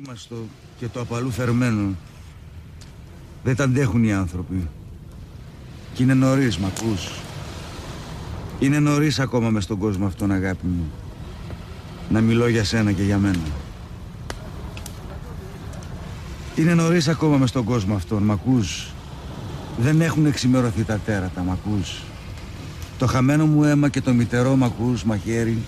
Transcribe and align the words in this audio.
δοκίμαστο 0.00 0.36
και 0.78 0.86
το 0.88 1.00
απαλού 1.00 1.30
φερμένο 1.30 1.94
δεν 3.44 3.56
τα 3.56 3.64
αντέχουν 3.64 4.04
οι 4.04 4.12
άνθρωποι. 4.12 4.68
Και 5.94 6.02
είναι 6.02 6.14
νωρίς, 6.14 6.58
μ' 6.58 6.64
ακούς. 6.64 7.10
Είναι 8.58 8.78
νωρίς 8.78 9.18
ακόμα 9.18 9.50
μες 9.50 9.64
στον 9.64 9.78
κόσμο 9.78 10.06
αυτόν, 10.06 10.32
αγάπη 10.32 10.66
μου. 10.66 10.90
Να 12.10 12.20
μιλώ 12.20 12.48
για 12.48 12.64
σένα 12.64 12.92
και 12.92 13.02
για 13.02 13.18
μένα. 13.18 13.38
Είναι 16.56 16.74
νωρίς 16.74 17.08
ακόμα 17.08 17.36
μες 17.36 17.48
στον 17.48 17.64
κόσμο 17.64 17.94
αυτόν, 17.94 18.22
μ' 18.22 18.30
ακούς. 18.30 18.92
Δεν 19.78 20.00
έχουν 20.00 20.26
εξημερωθεί 20.26 20.84
τα 20.84 20.98
τέρατα, 20.98 21.42
μ' 21.42 21.50
ακούς. 21.50 22.02
Το 22.98 23.06
χαμένο 23.06 23.46
μου 23.46 23.64
αίμα 23.64 23.88
και 23.88 24.00
το 24.00 24.12
μητερό 24.12 24.56
μ' 24.56 24.64
ακούς, 24.64 25.04
μαχαίρι, 25.04 25.58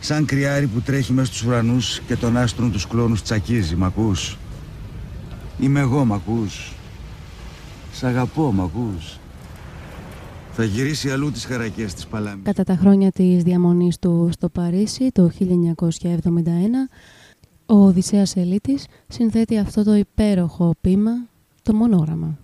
σαν 0.00 0.24
κρυάρι 0.24 0.66
που 0.66 0.80
τρέχει 0.80 1.12
μέσα 1.12 1.26
στους 1.26 1.42
ουρανούς 1.42 2.00
και 2.00 2.16
τον 2.16 2.36
άστρον 2.36 2.72
τους 2.72 2.86
κλόνους 2.86 3.22
τσακίζει, 3.22 3.76
μ' 3.76 3.84
ακούς; 3.84 4.36
Είμαι 5.60 5.80
εγώ, 5.80 6.04
μ' 6.04 6.12
ακούς; 6.12 6.72
Σ' 7.92 8.02
αγαπώ, 8.02 8.52
μ' 8.52 8.60
ακούς; 8.60 9.18
Θα 10.52 10.64
γυρίσει 10.64 11.10
αλλού 11.10 11.30
τις 11.30 11.44
χαρακές 11.44 11.94
της 11.94 12.06
Παλάμης. 12.06 12.44
Κατά 12.44 12.64
τα 12.64 12.76
χρόνια 12.76 13.10
της 13.10 13.42
διαμονής 13.42 13.98
του 13.98 14.28
στο 14.32 14.48
Παρίσι, 14.48 15.08
το 15.12 15.30
1971, 15.38 16.88
ο 17.66 17.74
Οδυσσέας 17.74 18.36
Ελίτης 18.36 18.86
συνθέτει 19.08 19.58
αυτό 19.58 19.84
το 19.84 19.94
υπέροχο 19.94 20.74
ποίημα, 20.80 21.10
το 21.62 21.74
μονόγραμμα. 21.74 22.38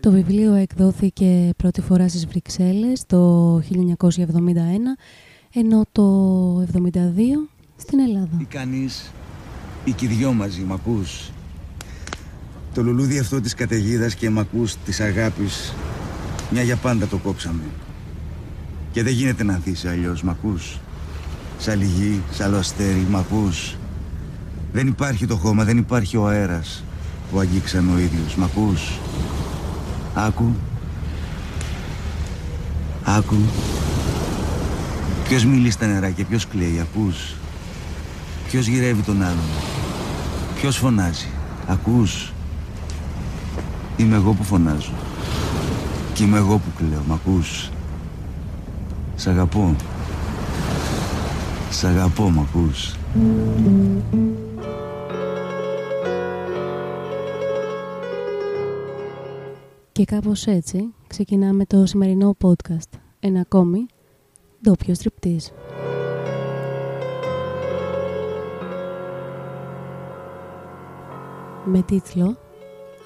Το 0.00 0.10
βιβλίο 0.10 0.54
εκδόθηκε 0.54 1.50
πρώτη 1.56 1.80
φορά 1.80 2.08
στις 2.08 2.26
Βρυξέλλες 2.26 3.06
το 3.06 3.56
1971, 3.58 4.96
ενώ 5.58 5.84
το 5.92 6.04
1972 6.60 7.48
στην 7.76 7.98
Ελλάδα. 7.98 8.36
Τι 8.38 8.44
κάνεις, 8.44 9.12
οι 9.84 9.92
και 9.92 10.06
δυο 10.06 10.32
μαζί, 10.32 10.60
μ' 10.60 10.72
ακούς; 10.72 11.30
Το 12.74 12.82
λουλούδι 12.82 13.18
αυτό 13.18 13.40
της 13.40 13.54
καταιγίδας 13.54 14.14
και 14.14 14.30
μ' 14.30 14.38
ακούς 14.38 14.76
της 14.84 15.00
αγάπης, 15.00 15.74
μια 16.50 16.62
για 16.62 16.76
πάντα 16.76 17.06
το 17.06 17.16
κόψαμε. 17.16 17.62
Και 18.92 19.02
δεν 19.02 19.12
γίνεται 19.12 19.44
να 19.44 19.54
ανθίσει 19.54 19.88
αλλιώς, 19.88 20.22
μ' 20.22 20.30
ακούς; 20.30 20.78
Σ' 21.58 21.68
άλλη 21.68 21.84
γη, 21.84 22.22
σ' 22.32 22.40
άλλο 22.40 22.56
αστέρι, 22.56 23.06
μ' 23.10 23.16
ακούς; 23.16 23.76
Δεν 24.72 24.86
υπάρχει 24.86 25.26
το 25.26 25.36
χώμα, 25.36 25.64
δεν 25.64 25.78
υπάρχει 25.78 26.16
ο 26.16 26.26
αέρας 26.26 26.84
που 27.30 27.38
αγγίξαν 27.38 27.94
ο 27.94 27.98
ίδιος, 27.98 28.34
μ' 28.34 28.42
ακούς; 28.42 28.98
Άκου. 30.14 30.54
Άκου. 33.04 33.36
Ποιος 35.28 35.44
μιλεί 35.44 35.70
στα 35.70 35.86
νερά 35.86 36.10
και 36.10 36.24
ποιος 36.24 36.46
κλαίει, 36.46 36.80
ακούς; 36.80 37.34
Ποιος 38.46 38.66
γυρεύει 38.66 39.02
τον 39.02 39.22
άλλον. 39.22 39.44
Ποιος 40.54 40.76
φωνάζει, 40.76 41.26
ακούς; 41.66 42.32
Είμαι 43.96 44.16
εγώ 44.16 44.32
που 44.32 44.42
φωνάζω. 44.42 44.92
Και 46.14 46.22
είμαι 46.22 46.38
εγώ 46.38 46.58
που 46.58 46.70
κλαίω, 46.76 47.02
μ' 47.08 47.12
ακούς; 47.12 47.70
Σ' 49.16 49.26
αγαπώ. 49.26 49.76
Σ' 51.70 51.84
αγαπώ, 51.84 52.30
μ' 52.30 52.40
ακούς; 52.40 52.94
Και 59.92 60.04
κάπως 60.04 60.46
έτσι 60.46 60.94
ξεκινάμε 61.06 61.64
το 61.64 61.86
σημερινό 61.86 62.36
podcast. 62.42 62.98
Ένα 63.20 63.40
ακόμη 63.40 63.86
ντόπιο 64.62 64.94
στριπτής. 64.94 65.52
Με 71.64 71.82
τίτλο 71.82 72.38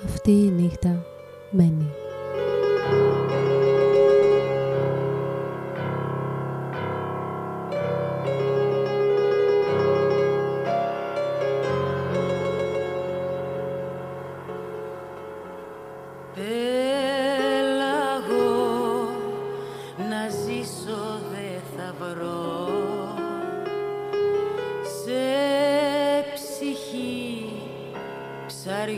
«Αυτή 0.04 0.30
η 0.30 0.50
νύχτα 0.50 1.04
μένει». 1.50 1.99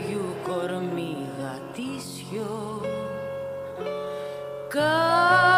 Ψαριού 0.03 0.35
κορμί 0.43 1.15
γατήσιο 1.39 2.81
κάθε 4.67 5.52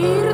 καταφύγιο 0.00 0.29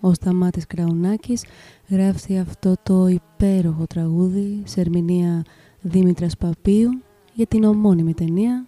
ο 0.00 0.12
Σταμάτης 0.12 0.66
Κραουνάκης 0.66 1.44
γράφει 1.88 2.38
αυτό 2.38 2.74
το 2.82 3.06
υπέροχο 3.06 3.86
τραγούδι 3.86 4.62
σε 4.64 4.80
ερμηνεία 4.80 5.42
Δήμητρας 5.80 6.36
Παπίου 6.36 6.90
για 7.34 7.46
την 7.46 7.64
ομώνυμη 7.64 8.14
ταινία 8.14 8.66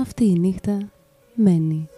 «Αυτή 0.00 0.24
η 0.24 0.38
νύχτα 0.38 0.78
μένει». 1.34 1.88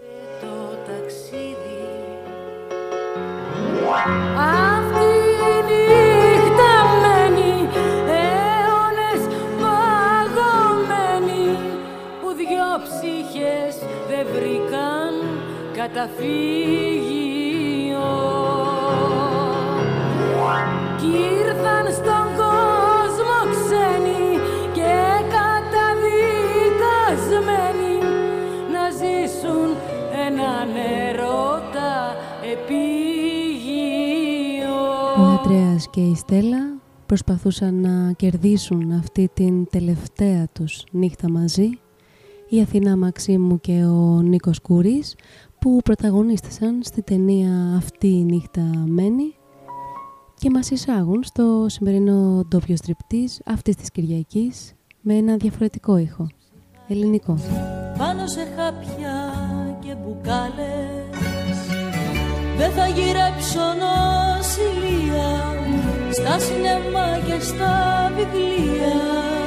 Καταφύγιο 15.81 17.09
κι 21.01 21.13
ήρθαν 21.41 21.85
στον 21.93 22.27
κόσμο 22.41 23.39
ξένοι 23.55 24.25
και 24.73 24.95
καταδικασμένοι 25.37 27.95
να 28.73 28.85
ζήσουν 28.91 29.69
έναν 30.29 30.69
ερώτα 31.09 31.93
επίγειο. 32.53 33.99
Ο 35.19 35.21
Αντρέας 35.23 35.85
και 35.91 36.01
η 36.01 36.15
Στέλλα 36.15 36.79
προσπαθούσαν 37.07 37.81
να 37.81 38.13
κερδίσουν 38.13 38.93
αυτή 38.93 39.31
την 39.35 39.67
τελευταία 39.71 40.49
τους 40.53 40.85
νύχτα 40.91 41.31
μαζί 41.31 41.71
η 42.53 42.61
Αθηνά 42.61 42.97
Μαξίμου 42.97 43.61
και 43.61 43.85
ο 43.85 44.21
Νίκος 44.23 44.61
Κούρης 44.61 45.15
που 45.61 45.81
πρωταγωνίστησαν 45.85 46.81
στη 46.83 47.03
ταινία 47.03 47.75
αυτή 47.77 48.07
η 48.07 48.25
νύχτα 48.25 48.61
μένει 48.87 49.35
και 50.35 50.51
μας 50.51 50.71
εισάγουν 50.71 51.23
στο 51.25 51.67
σημερινό 51.69 52.45
ντόπιο 52.49 52.77
στριπτής 52.77 53.41
αυτής 53.45 53.77
της 53.77 53.91
Κυριακής 53.91 54.75
με 55.01 55.15
ένα 55.15 55.37
διαφορετικό 55.37 55.97
ήχο, 55.97 56.27
ελληνικό. 56.89 57.39
πάνω 57.99 58.27
σε 58.27 58.41
χάπια 58.57 59.15
και 59.81 59.95
μπουκάλες 59.95 61.19
Δεν 62.57 62.71
θα 62.71 62.87
γυρέψω 62.87 63.65
νοσηλεία 63.83 65.31
στα 66.11 66.39
σινεμά 66.39 67.19
και 67.27 67.41
στα 67.41 67.73
βιβλία 68.17 69.40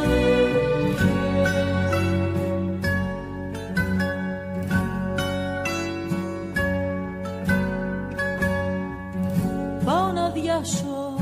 να 10.23 10.29
διάσω 10.29 11.15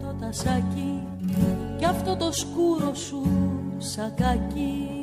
το 0.00 0.14
τασάκι 0.20 0.92
κι 1.78 1.84
αυτό 1.84 2.16
το 2.16 2.32
σκούρο 2.32 2.94
σου 2.94 3.22
σακάκι. 3.78 5.00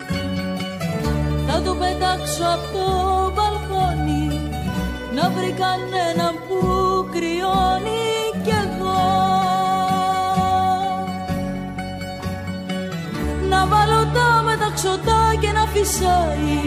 Θα 1.48 1.62
το 1.62 1.76
πετάξω 1.76 2.44
από 2.56 2.68
το 2.74 2.88
μπαλκόνι 3.34 4.28
να 5.16 5.30
βρει 5.30 5.52
κανέναν 5.64 6.34
που 6.48 6.60
κρυώνει 7.14 8.06
κι 8.44 8.54
εγώ. 8.64 9.04
Να 13.50 13.66
βάλω 13.66 14.02
τα 14.16 14.30
μεταξωτά 14.46 15.22
και 15.42 15.52
να 15.52 15.66
φυσάει 15.74 16.62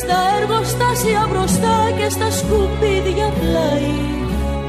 στα 0.00 0.18
εργοστάσια 0.38 1.26
μπροστά 1.30 1.76
και 1.98 2.08
στα 2.08 2.30
σκουπίδια 2.30 3.28
πλάι 3.40 4.25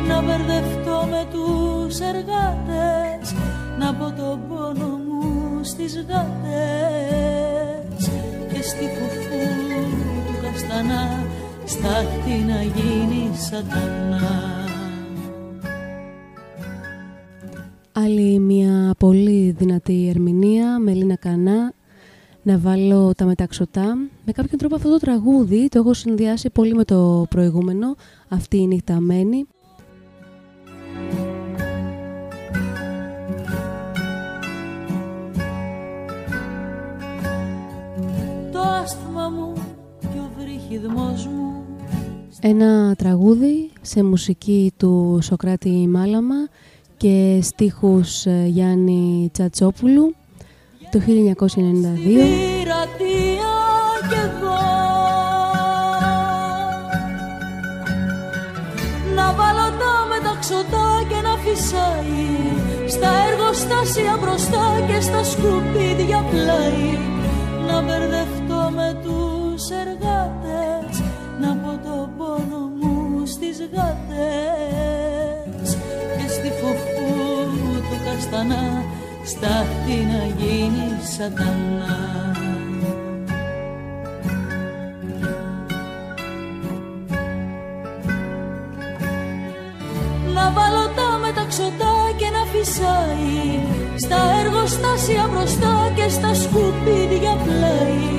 να 0.07 0.21
μπερδευτώ 0.21 1.07
με 1.09 1.27
τους 1.31 1.99
εργάτες 1.99 3.33
να 3.79 3.93
πω 3.93 4.05
τον 4.05 4.39
πόνο 4.47 4.87
μου 4.87 5.63
στις 5.63 5.95
γάτες. 5.95 7.29
Και 8.53 8.61
στη 8.61 8.85
φουφού 8.95 9.45
του 10.27 10.35
καστανά 10.41 11.25
στάχτη 11.65 12.43
να 12.47 12.61
γίνει 12.61 13.35
σατανά. 13.35 14.65
Άλλη 17.91 18.39
μια 18.39 18.93
πολύ 18.97 19.55
δυνατή 19.57 20.07
ερμηνεία 20.09 20.79
με 20.79 20.93
Λίνα 20.93 21.15
Κανά 21.15 21.73
να 22.43 22.57
βάλω 22.57 23.13
τα 23.17 23.25
μεταξωτά. 23.25 23.97
Με 24.25 24.31
κάποιον 24.31 24.59
τρόπο 24.59 24.75
αυτό 24.75 24.89
το 24.89 24.97
τραγούδι 24.97 25.67
το 25.69 25.79
έχω 25.79 25.93
συνδυάσει 25.93 26.49
πολύ 26.49 26.73
με 26.73 26.83
το 26.83 27.25
προηγούμενο, 27.29 27.95
αυτή 28.27 28.57
η 28.57 28.67
νύχτα 28.67 28.99
μου. 40.85 41.65
Ένα 42.41 42.95
τραγούδι 42.95 43.71
σε 43.81 44.03
μουσική 44.03 44.73
του 44.77 45.19
Σοκράτη 45.21 45.87
Μάλαμα 45.87 46.47
και 46.97 47.39
στίχους 47.41 48.25
ε, 48.25 48.45
Γιάννη 48.47 49.29
Τσατσόπουλου 49.33 50.15
το 50.91 50.99
1992. 50.99 51.03
πειρατεία 52.03 53.55
κι 54.09 54.19
εγώ. 54.25 54.65
Να 59.15 59.33
βάλω 59.33 59.67
τα 59.81 59.93
μεταξωτά 60.13 60.87
και 61.09 61.19
να 61.27 61.35
φυσάει 61.43 62.25
Στα 62.87 63.09
εργοστάσια 63.29 64.17
μπροστά 64.21 64.65
και 64.87 65.01
στα 65.01 65.23
σκουπίδια 65.23 66.23
πλάι. 66.31 66.97
Να 67.67 67.81
μπερδευτώ 68.67 68.71
με 68.71 68.99
τους 69.03 69.69
εργάτες 69.69 71.03
Να 71.41 71.55
πω 71.55 71.71
το 71.83 72.09
πόνο 72.17 72.71
μου 72.79 73.25
στις 73.25 73.57
γάτες. 73.73 74.97
Και 76.17 76.27
στη 76.29 76.49
φουφού 76.59 77.13
του 77.89 77.97
καστανά 78.05 78.83
Στάχτη 79.23 79.97
να 80.11 80.21
γίνει 80.37 80.87
σατανά. 81.17 81.97
Να 90.33 90.51
βάλω 90.51 90.85
τα 90.95 91.17
μεταξωτά 91.21 91.95
και 92.17 92.25
να 92.29 92.45
φυσάει 92.51 93.59
Στα 93.95 94.19
εργοστάσια 94.43 95.29
μπροστά 95.31 95.91
και 95.95 96.09
στα 96.09 96.33
σκουπίδια 96.33 97.37
πλάι 97.43 98.16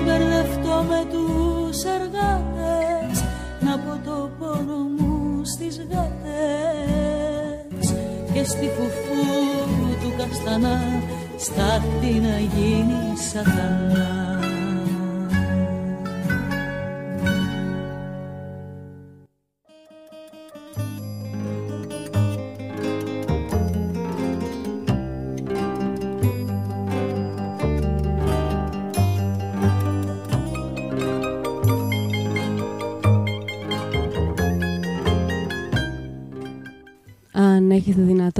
Να 0.00 0.06
μπερδευτώ 0.06 0.84
με 0.88 1.04
τους 1.10 1.82
εργάτες 1.82 3.24
Να 3.60 3.78
πω 3.78 4.00
το 4.04 4.30
πόνο 4.38 4.78
μου 4.98 5.44
στις 5.44 5.80
γάτες. 5.90 7.86
Και 8.32 8.44
στη 8.44 8.70
φουφού 8.76 9.24
του 10.02 10.12
καστανά 10.18 10.80
Στάχτη 11.36 12.12
να 12.20 12.38
γίνει 12.38 13.16
σατανά 13.32 14.29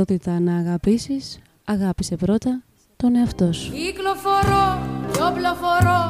δυνατότητα 0.04 0.40
να 0.40 0.57
αγαπήσεις, 0.57 1.38
αγάπησε 1.64 2.16
πρώτα 2.16 2.62
τον 2.97 3.16
εαυτό 3.16 3.52
σου. 3.52 3.73
Κυκλοφορώ 3.73 4.66
και 5.12 5.23
οπλοφορώ 5.30 6.02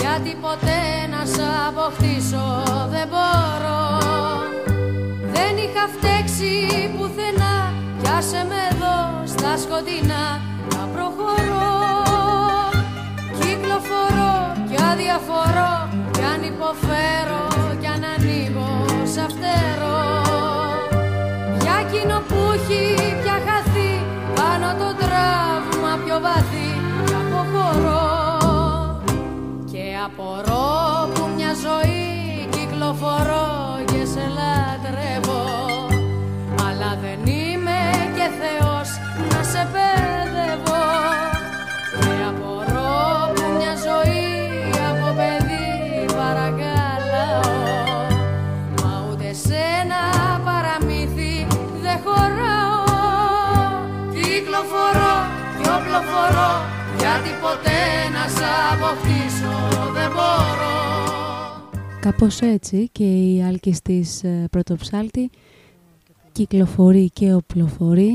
γιατί 0.00 0.36
ποτέ 0.40 0.80
να 1.12 1.24
σ' 1.32 1.48
αποκτήσω. 1.68 2.46
Δεν 2.90 3.06
μπορώ. 3.12 3.80
Δεν 5.34 5.52
είχα 5.64 5.84
φταίξει 5.94 6.52
πουθενά 6.96 7.56
κι 8.02 8.08
άσε 8.18 8.46
με 8.48 8.60
εδώ 8.70 8.96
στα 9.32 9.52
σκοτεινά. 9.62 10.26
Να 10.74 10.82
προχωρώ. 10.94 11.68
Κυκλοφορώ 13.40 14.34
και 14.70 14.78
αδιαφορώ 14.90 15.72
κι 16.14 16.22
αν 16.32 16.40
υποφέρω 16.52 17.42
κι 17.80 17.86
αν 17.94 18.02
ανοίγω 18.14 18.70
σ' 19.12 19.32
φτερώ. 19.32 20.00
Για 21.62 21.74
εκείνο 21.84 22.16
που 22.28 22.38
έχει 22.54 22.82
τραύμα 25.18 25.92
πιο 26.04 26.16
βαθύ 26.26 26.70
Και 27.06 27.14
αποχωρώ. 27.22 28.06
Και 29.70 29.84
απορώ 30.06 30.68
που 31.14 31.22
μια 31.36 31.52
ζωή 31.66 32.02
κυκλοφορώ 32.56 33.48
Και 33.90 34.02
σε 34.12 34.24
λατρεύω. 34.36 35.42
Αλλά 36.66 36.90
δεν 37.02 37.20
είμαι 37.34 37.80
και 38.16 38.26
Θεός 38.40 38.88
να 39.30 39.42
σε 39.52 39.62
παιδεύω. 39.72 40.84
Και 42.00 42.14
απορώ 42.30 42.96
που 43.34 43.44
μια 43.58 43.74
ζωή 43.86 44.17
και 55.78 55.84
οπλοφορώ 55.84 56.50
Γιατί 56.98 57.30
ποτέ 57.44 57.80
να 58.14 58.24
σ' 58.34 58.44
αποκτήσω 58.72 59.52
δεν 59.92 60.10
μπορώ 60.10 60.76
Κάπως 62.00 62.40
έτσι 62.40 62.88
και 62.92 63.04
η 63.04 63.42
άλκης 63.42 63.82
της 63.82 64.24
ε, 64.24 64.44
πρωτοψάλτη 64.50 65.30
κυκλοφορεί 66.32 67.10
και 67.10 67.32
οπλοφορεί. 67.34 68.12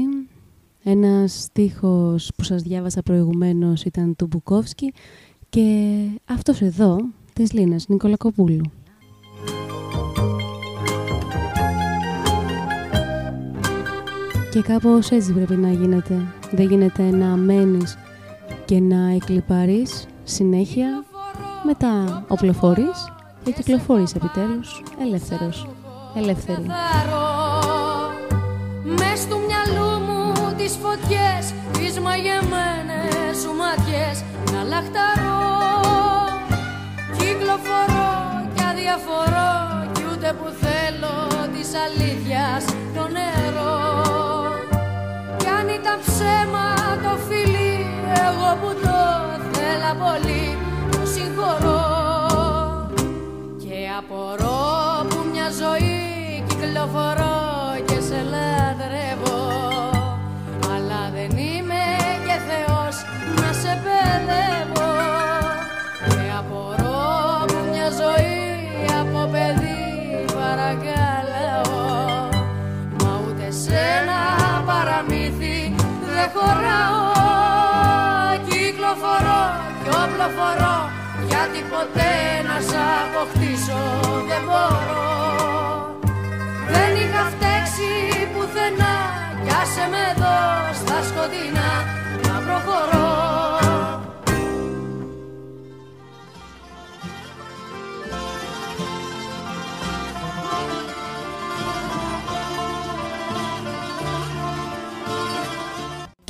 Ένας 0.83 1.41
στίχος 1.41 2.31
που 2.35 2.43
σας 2.43 2.61
διάβασα 2.61 3.01
προηγουμένως 3.01 3.83
ήταν 3.83 4.15
του 4.15 4.27
Μπουκόφσκι 4.27 4.93
και 5.49 5.97
αυτός 6.25 6.61
εδώ 6.61 6.97
της 7.33 7.51
Λίνας 7.51 7.87
Νικολακοπούλου. 7.87 8.71
Και 14.53 14.61
κάπως 14.61 15.09
έτσι 15.09 15.33
πρέπει 15.33 15.55
να 15.55 15.71
γίνεται. 15.71 16.13
Δεν 16.51 16.67
γίνεται 16.67 17.03
να 17.03 17.25
μένεις 17.25 17.97
και 18.65 18.79
να 18.79 19.13
εκλυπαρείς 19.15 20.05
συνέχεια, 20.23 21.03
μετά 21.63 22.23
οπλοφορείς 22.27 23.11
και 23.43 23.51
κυκλοφορείς 23.51 24.15
επιτέλους 24.15 24.83
ελεύθερος, 25.01 25.67
ελεύθερη. 26.15 26.65
Μες 28.83 29.27
του 29.27 29.37
μυαλού 29.47 29.99
μου 30.05 30.53
τις 30.57 30.77
φωτιές, 30.81 31.53
τις 31.77 31.99
μαγεμένες 31.99 33.37
σου 33.41 33.51
ματιές. 33.59 34.23
Να 34.51 34.63
λαχταρώ 34.63 35.41
Κυκλοφορώ 37.17 38.11
και 38.55 38.63
αδιαφορώ. 38.71 39.51
Κι 39.93 40.03
ούτε 40.13 40.35
που 40.37 40.49
θέλω 40.61 41.15
της 41.53 41.69
αλήθειας 41.83 42.65
το 42.95 43.07
νερό 43.15 44.22
Κι 45.93 45.99
αν 45.99 46.05
ήταν 46.05 46.15
ψέμα 46.15 46.67
το 47.03 47.17
φιλί, 47.27 47.85
εγώ 48.27 48.49
που 48.61 48.69
το 48.83 48.99
θέλα 49.51 49.91
πολύ 50.03 50.57
το 50.91 51.01
συγχωρώ. 51.13 51.83
Και 53.63 53.77
απορώ 53.97 55.07
που 55.09 55.17
μια 55.31 55.49
ζωή 55.61 56.43
κυκλοφορώ 56.47 57.37
και 57.85 57.99
σε 58.07 58.19
λατρεύω. 58.33 59.41
Αλλά 60.73 61.01
δεν 61.15 61.37
είμαι 61.37 61.83
και 62.25 62.37
Θεός 62.49 62.95
να 63.41 63.53
σε 63.61 63.81
παιδεύω. 63.83 64.91
Και 66.09 66.25
απορώ 66.39 67.45
που 67.47 67.57
μια 67.71 67.89
ζωή 68.01 68.41
από 68.99 69.29
παιδί 69.31 69.81
παρακαλάω 70.33 71.02
δεν 76.23 76.31
χωράω 76.35 77.01
Κυκλοφορώ 78.49 79.43
κι 79.83 79.89
όπλοφορώ 80.03 80.77
γιατί 81.29 81.59
ποτέ 81.71 82.13
να 82.47 82.57
σ' 82.67 82.77
αποκτήσω 83.03 83.79
δεν 84.29 84.41
μπορώ. 84.47 85.05
Δεν 86.73 86.91
είχα 87.01 87.23
φταίξει 87.33 87.89
πουθενά 88.33 88.95
Κι 89.43 89.51
άσε 89.61 89.85
με 89.91 90.01
εδώ 90.11 90.37
στα 90.79 90.97
σκοτεινά 91.07 91.71
να 92.25 92.35
προχωρώ 92.45 93.22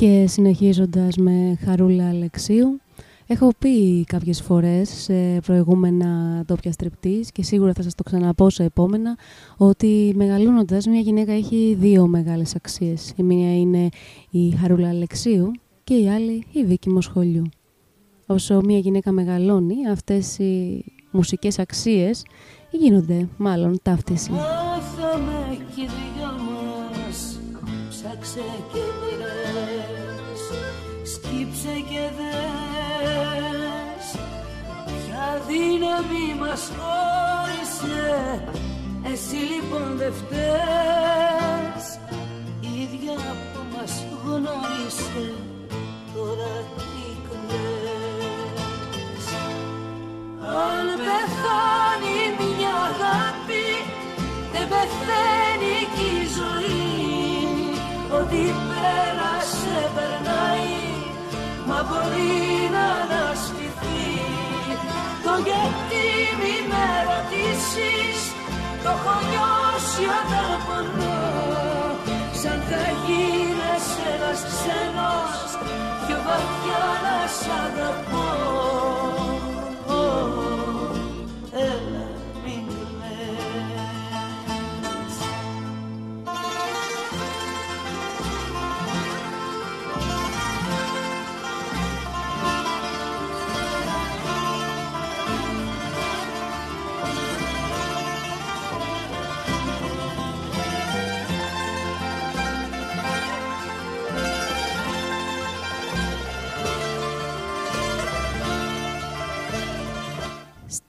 Και 0.04 0.26
συνεχίζοντας 0.26 1.16
με 1.16 1.58
Χαρούλα 1.64 2.08
Αλεξίου, 2.08 2.80
έχω 3.26 3.50
πει 3.58 4.04
κάποιες 4.04 4.42
φορές 4.42 4.88
σε 4.88 5.40
προηγούμενα 5.46 6.42
τόπια 6.46 6.72
στριπτής 6.72 7.32
και 7.32 7.42
σίγουρα 7.42 7.72
θα 7.72 7.82
σας 7.82 7.94
το 7.94 8.02
ξαναπώ 8.02 8.50
σε 8.50 8.64
επόμενα 8.64 9.16
ότι 9.56 10.12
μεγαλώνοντας 10.16 10.86
μια 10.86 11.00
γυναίκα 11.00 11.32
έχει 11.32 11.76
δύο 11.80 12.06
μεγάλες 12.06 12.54
αξίες. 12.54 13.12
Η 13.16 13.22
μία 13.22 13.58
είναι 13.58 13.88
η 14.30 14.50
Χαρούλα 14.50 14.88
Αλεξίου 14.88 15.50
και 15.84 15.94
η 15.94 16.08
άλλη 16.08 16.46
η 16.52 16.64
Βίκη 16.64 16.90
Μοσχολιού. 16.90 17.44
Όσο 18.26 18.60
μια 18.64 18.78
γυναίκα 18.78 19.12
μεγαλώνει, 19.12 19.74
αυτές 19.90 20.38
οι 20.38 20.84
μουσικές 21.10 21.58
αξίες 21.58 22.22
γίνονται 22.70 23.28
μάλλον 23.36 23.78
ταύτιση. 23.82 24.30
Μάθαμε 24.30 25.58
κι 25.74 25.80
οι 25.80 25.86
δυο 25.86 26.28
μας 27.06 27.38
Ψάξε 27.88 28.40
και 28.72 28.93
δύναμη 35.54 36.26
μας 36.40 36.62
χώρισε. 36.76 38.02
Εσύ 39.12 39.36
λοιπόν 39.52 39.96
δεν 39.96 40.12
φταίς. 40.20 41.84
Η 42.60 42.70
ίδια 42.82 43.16
που 43.52 43.60
μας 43.74 43.92
γνώρισε 44.24 45.26
Τώρα 46.14 46.52
τι 46.76 47.02
κλαις 47.26 49.26
αν 50.68 50.86
πεθάνει 51.06 52.18
μια 52.38 52.74
αγάπη 52.90 53.66
δεν 54.52 54.66
πεθαίνει 54.72 55.76
κι 55.94 56.06
η 56.20 56.22
ζωή. 56.38 56.82
Ό,τι 58.18 58.42
πέρασε 58.68 59.78
περνάει 59.94 60.76
μα 61.66 61.78
μπορεί 61.88 62.70
να 62.72 62.84
αναστηθεί 63.02 63.63
Το 63.63 63.63
γιατί 65.48 66.04
μη 66.40 66.56
με 66.70 66.86
ρωτήσεις 67.08 68.18
το 68.82 68.90
έχω 68.96 69.14
νιώσει 69.30 70.04
όταν 70.20 70.50
πονώ. 70.66 71.22
Σαν 72.40 72.58
θα 72.68 72.84
γίνεσαι 73.04 74.04
ένας 74.14 74.40
ξένος 74.50 75.34
πιο 76.02 76.18
βαθιά 76.26 76.84
να 77.04 77.16
σ' 77.36 77.48
αγαπώ 77.64 78.53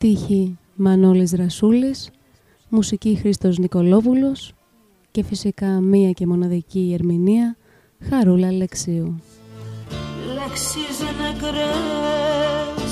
Στίχη 0.06 0.58
Μανώλης 0.76 1.32
Ρασούλης, 1.32 2.10
μουσική 2.70 3.16
Χρήστος 3.16 3.58
Νικολόπουλος 3.58 4.54
και 5.12 5.24
φυσικά 5.24 5.68
μία 5.68 6.12
και 6.12 6.28
μοναδική 6.28 6.92
ερμηνεία 6.94 7.56
Χαρούλα 8.10 8.48
Αλεξίου. 8.48 9.22
λέξεις 10.34 11.00
νεκρές 11.20 12.92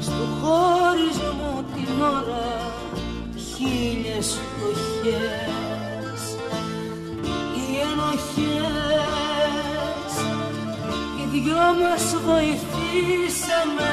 στο 0.00 0.24
χώρισμό 0.40 1.64
την 1.74 2.02
ώρα 2.02 2.72
χίλιες 3.36 4.26
φτωχές 4.26 6.20
οι 7.54 7.64
ενοχές 7.90 8.54
οι 11.18 11.24
δυο 11.32 11.64
μας 11.80 12.04
βοηθήσαμε 12.26 13.92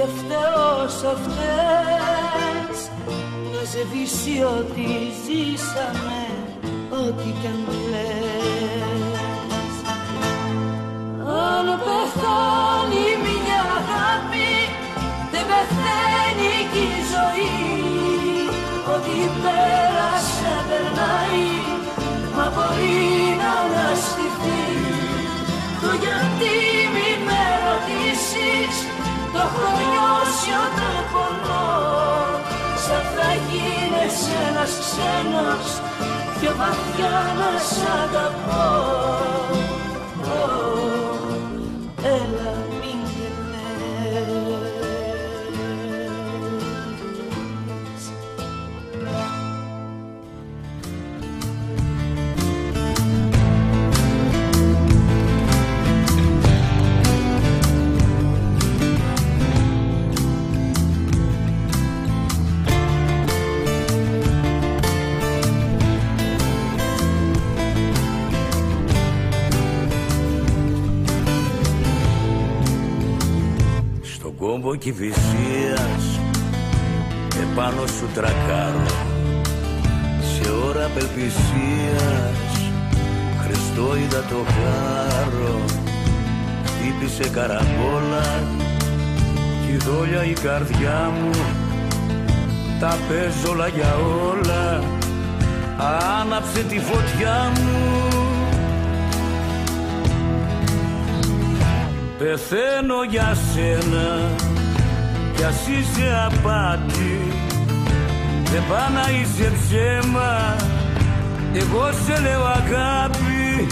και 0.00 0.06
φταίω 0.06 0.88
σ' 0.88 1.04
αυτές 1.14 2.76
να 3.52 3.62
σβήσει 3.72 4.42
ό,τι 4.56 4.86
ζήσαμε 5.24 6.22
ό,τι 6.90 7.28
κι 7.40 7.46
αν 7.46 7.60
κλαις 7.68 8.14
αν 11.48 11.66
πεθάνει 11.84 13.06
μια 13.24 13.62
αγάπη 13.80 14.52
δεν 15.32 15.44
πεθαίνει 15.50 16.54
κι 16.72 16.84
η 16.96 17.00
ζωή. 17.12 17.58
Ό,τι 18.94 19.16
πέρασε 19.42 20.52
περνάει 20.68 21.48
μα 22.36 22.46
μπορεί 22.54 23.10
να 23.40 23.50
αναστηθεί. 23.62 24.62
Το 25.80 25.90
γιατί 26.02 26.54
μη 26.92 27.24
με 27.24 27.40
ρωτήσεις 27.40 27.59
το 29.40 29.46
έχω 29.46 29.68
νιώσει 29.90 30.50
όταν 30.66 30.96
πονώ. 31.12 31.68
Σαν 32.84 33.04
θα 33.14 33.30
γίνεσαι 33.48 34.34
ένας 34.48 34.72
ξένος 34.82 35.66
πιο 36.40 36.52
βαθιά 36.60 37.16
να 37.38 37.50
σ' 37.68 37.84
αγαπώ 38.02 39.59
κόμπο 74.50 74.76
κυφυσίας 74.76 76.20
επάνω 77.42 77.86
σου 77.86 78.08
τρακάρω 78.14 78.86
σε 80.32 80.50
ώρα 80.68 80.84
απελπισίας. 80.84 82.40
Χριστό 83.42 83.96
είδα 83.96 84.20
το 84.20 84.44
χάρο 84.52 85.60
χτύπησε 86.64 87.30
καραμπόλα 87.30 88.42
κι 89.66 89.72
η 89.72 89.76
δόλια 89.76 90.24
η 90.24 90.32
καρδιά 90.32 91.10
μου. 91.20 91.30
Τα 92.80 92.96
παίζω 93.08 93.52
όλα 93.52 93.68
για 93.68 93.94
όλα 94.30 94.82
άναψε 96.20 96.62
τη 96.62 96.78
φωτιά 96.78 97.52
μου 97.54 98.09
Πεθαίνω 102.20 103.02
για 103.10 103.34
σένα 103.34 104.36
κι 105.36 105.42
ας 105.42 105.66
είσαι 105.68 106.08
απάτη. 106.26 107.16
Δεν 108.52 108.62
πά 108.68 108.90
να 108.90 109.18
είσαι 109.18 109.52
ψέμα. 109.52 110.56
Εγώ 111.54 111.92
σε 111.92 112.20
λέω 112.20 112.44
αγάπη. 112.44 113.66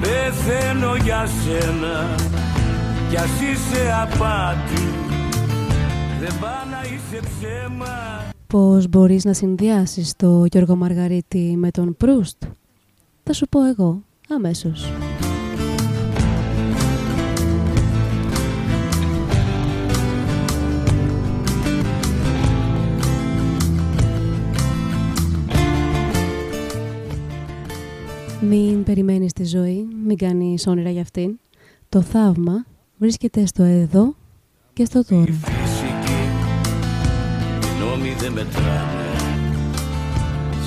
Πεθαίνω 0.00 0.96
για 0.96 1.26
σένα 1.26 2.16
κι 3.10 3.16
ας 3.16 3.40
είσαι 3.40 3.92
απάτη. 4.02 4.82
Δεν 6.20 6.38
πά 6.40 6.66
να 6.70 6.80
είσαι 6.82 7.20
ψέμα. 7.22 8.22
Πώς 8.46 8.88
μπορείς 8.88 9.24
να 9.24 9.32
συνδυάσεις 9.32 10.16
το 10.16 10.44
Γιώργο 10.50 10.76
Μαργαρίτη 10.76 11.54
με 11.56 11.70
τον 11.70 11.96
Προύστ; 11.96 12.44
Θα 13.22 13.32
σου 13.32 13.46
πω 13.48 13.66
εγώ 13.66 14.02
αμέσως 14.34 14.92
Μην 28.48 28.82
περιμένεις 28.82 29.32
τη 29.32 29.44
ζωή, 29.44 29.88
μην 30.06 30.16
κάνεις 30.16 30.66
όνειρα 30.66 30.90
για 30.90 31.00
αυτήν. 31.00 31.38
Το 31.88 32.00
θαύμα 32.00 32.64
βρίσκεται 32.96 33.46
στο 33.46 33.62
εδώ 33.62 34.14
και 34.72 34.84
στο 34.84 35.04
τώρα. 35.04 35.32
Φυσική, 35.32 36.22
οι 37.66 37.80
νόμοι 37.80 38.14
δεν 38.18 38.32
μετράνε 38.32 39.16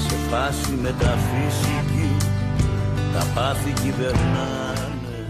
Σε 0.08 0.16
φάση 0.16 0.74
μεταφυσική, 0.82 2.26
τα 3.14 3.26
πάθη 3.36 3.74
κυβερνάνε 3.84 5.28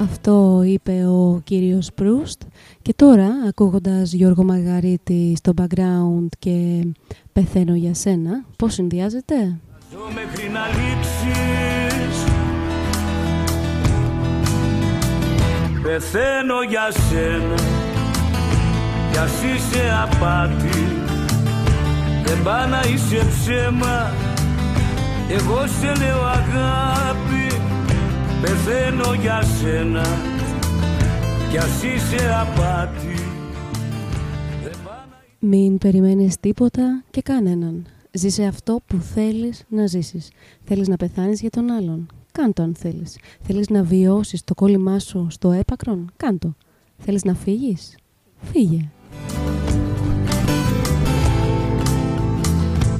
Αυτό 0.00 0.62
είπε 0.64 1.06
ο 1.06 1.40
κύριος 1.44 1.92
Προύστ 1.94 2.42
και 2.82 2.94
τώρα 2.96 3.28
ακούγοντας 3.48 4.12
Γιώργο 4.12 4.44
Μαργαρίτη 4.44 5.34
στο 5.36 5.52
background 5.56 6.28
και 6.38 6.86
πεθαίνω 7.32 7.74
για 7.74 7.94
σένα, 7.94 8.44
πώς 8.56 8.74
συνδυάζεται; 8.74 9.34
Ζω 9.92 9.98
μέχρι 10.14 10.48
να 10.48 10.66
λείψεις 10.66 11.79
Πεθαίνω 15.82 16.62
για 16.68 16.90
σένα 16.90 17.54
Κι 19.12 19.18
ας 19.18 19.42
είσαι 19.42 19.82
απάτη 20.02 20.86
Δεν 22.24 22.42
πά 22.42 22.66
να 22.66 22.80
είσαι 22.80 23.26
ψέμα 23.28 24.10
Εγώ 25.30 25.66
σε 25.66 26.04
λέω 26.04 26.22
αγάπη 26.22 27.56
Πεθαίνω 28.40 29.14
για 29.20 29.42
σένα 29.42 30.04
Κι 31.50 31.58
ας 31.58 31.82
είσαι 31.82 32.34
απάτη 32.40 33.14
Δεν 34.62 34.76
πά 34.84 35.06
να 35.10 35.48
Μην 35.48 35.78
περιμένεις 35.78 36.40
τίποτα 36.40 37.02
και 37.10 37.22
κανέναν. 37.22 37.86
Ζήσε 38.12 38.44
αυτό 38.44 38.80
που 38.86 38.96
θέλεις 39.14 39.64
να 39.68 39.86
ζήσεις. 39.86 40.30
Θέλεις 40.64 40.88
να 40.88 40.96
πεθάνεις 40.96 41.40
για 41.40 41.50
τον 41.50 41.70
άλλον. 41.70 42.08
Κάντο 42.32 42.62
αν 42.62 42.74
θέλεις. 42.78 43.18
Θέλεις 43.40 43.68
να 43.68 43.82
βιώσεις 43.82 44.44
το 44.44 44.54
κόλλημά 44.54 44.98
σου 44.98 45.26
στο 45.30 45.50
έπακρον; 45.50 46.10
Κάντο. 46.16 46.56
Θέλεις 46.98 47.24
να 47.24 47.34
φύγεις; 47.34 47.96
Φύγε. 48.52 48.90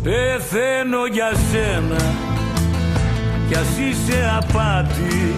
Πεθαίνω 0.02 1.06
για 1.12 1.32
σένα 1.50 2.28
κι 3.48 3.54
ας 3.56 3.78
είσαι 3.78 4.32
απάτη 4.38 5.34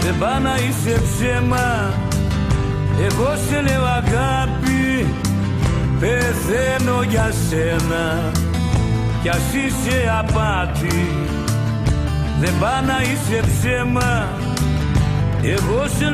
Δεν 0.00 0.18
πά 0.18 0.38
να 0.38 0.54
είσαι 0.54 1.02
ψέμα 1.02 1.94
Εγώ 2.98 3.34
σε 3.48 3.60
λέω 3.60 3.84
αγάπη 3.84 5.06
Πεθαίνω 6.00 7.02
για 7.02 7.32
σένα 7.48 8.32
κι 9.22 9.28
ας 9.28 9.52
είσαι 9.54 10.14
απάτη 10.18 11.08
Δεν 12.40 12.58
πά 12.60 12.80
να 12.80 13.02
είσαι 13.02 13.40
ψέμα 13.40 14.28
Εγώ 15.42 15.86
σε 15.98 16.10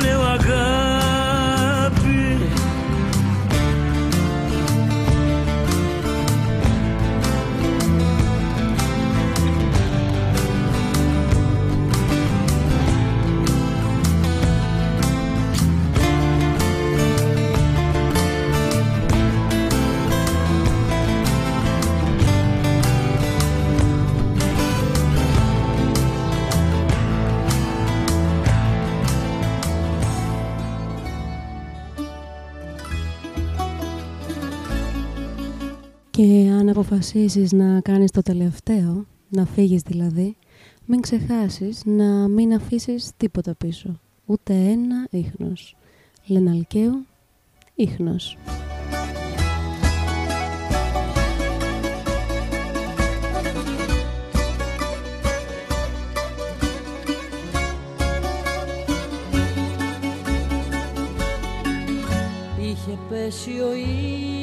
Και 36.21 36.49
αν 36.59 36.69
αποφασίσεις 36.69 37.51
να 37.51 37.81
κάνεις 37.81 38.11
το 38.11 38.21
τελευταίο, 38.21 39.05
να 39.29 39.45
φύγεις 39.45 39.81
δηλαδή, 39.81 40.35
μην 40.85 41.01
ξεχάσεις 41.01 41.81
να 41.85 42.27
μην 42.27 42.53
αφήσεις 42.53 43.11
τίποτα 43.17 43.55
πίσω. 43.55 43.99
Ούτε 44.25 44.53
ένα 44.53 45.07
ίχνος. 45.09 45.75
Λεναλκαίου, 46.25 47.05
ίχνος. 47.75 48.37
Είχε 62.59 62.97
πέσει 63.09 63.49
ο 63.49 63.73
ήλιος 63.73 64.40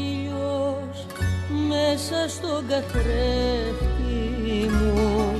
μέσα 1.90 2.28
στον 2.28 2.66
καθρέφτη 2.68 4.20
μου. 4.70 5.38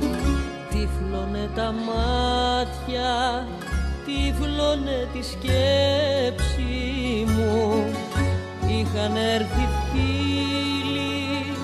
Τύφλωνε 0.69 1.49
τα 1.55 1.73
μάτια, 1.87 3.47
τύφλωνε 4.05 5.07
τη 5.13 5.21
σκέψη 5.23 6.73
μου. 7.27 7.85
Είχαν 8.67 9.15
έρθει 9.15 9.67
φίλοι 9.91 11.55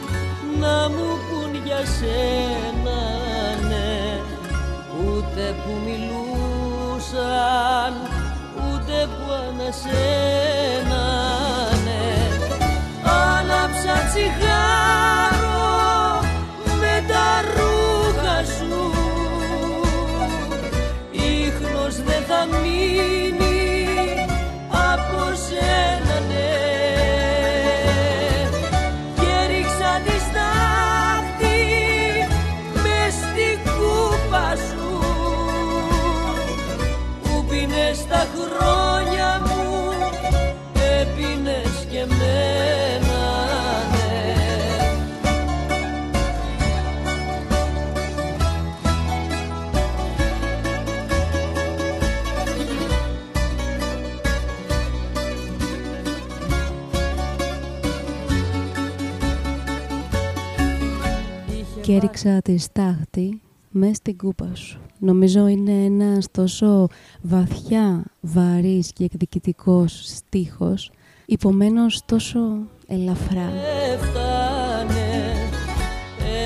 να 0.60 0.90
μου 0.90 1.08
πουν 1.30 1.52
για 1.66 1.86
σένα 1.86 3.00
ναι. 3.68 4.20
Ούτε 5.00 5.56
που 5.64 5.72
μιλούσαν, 5.86 7.24
ούτε 8.56 8.96
που 9.08 9.26
ανασένανε 9.50 11.45
Άναψα 14.16 14.36
τσιγάρο 14.40 15.35
και 61.86 61.94
έριξα 61.94 62.42
τη 62.42 62.58
στάχτη 62.58 63.42
μέσα 63.70 63.94
στην 63.94 64.18
κούπα 64.18 64.50
σου. 64.54 64.80
Νομίζω 65.00 65.48
είναι 65.48 65.72
ένας 65.72 66.28
τόσο 66.32 66.88
βαθιά, 67.22 68.04
βαρύς 68.22 68.92
και 68.94 69.04
εκδικητικός 69.04 70.02
στίχος, 70.06 70.92
υπομένως 71.26 72.02
τόσο 72.06 72.40
ελαφρά. 72.88 73.52
Έφτανε, 73.94 75.34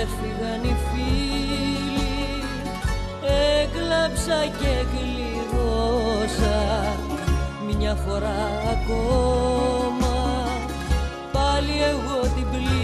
έφυγαν 0.02 0.64
οι 0.64 0.76
φίλοι, 0.90 2.42
έκλαψα 3.62 4.46
και 4.46 4.86
κλειδώσα 4.92 6.60
μια 7.78 7.96
φορά 7.96 8.48
ακόμα, 8.72 10.18
πάλι 11.32 11.72
εγώ 11.90 12.22
την 12.36 12.46
πλήρωσα. 12.52 12.79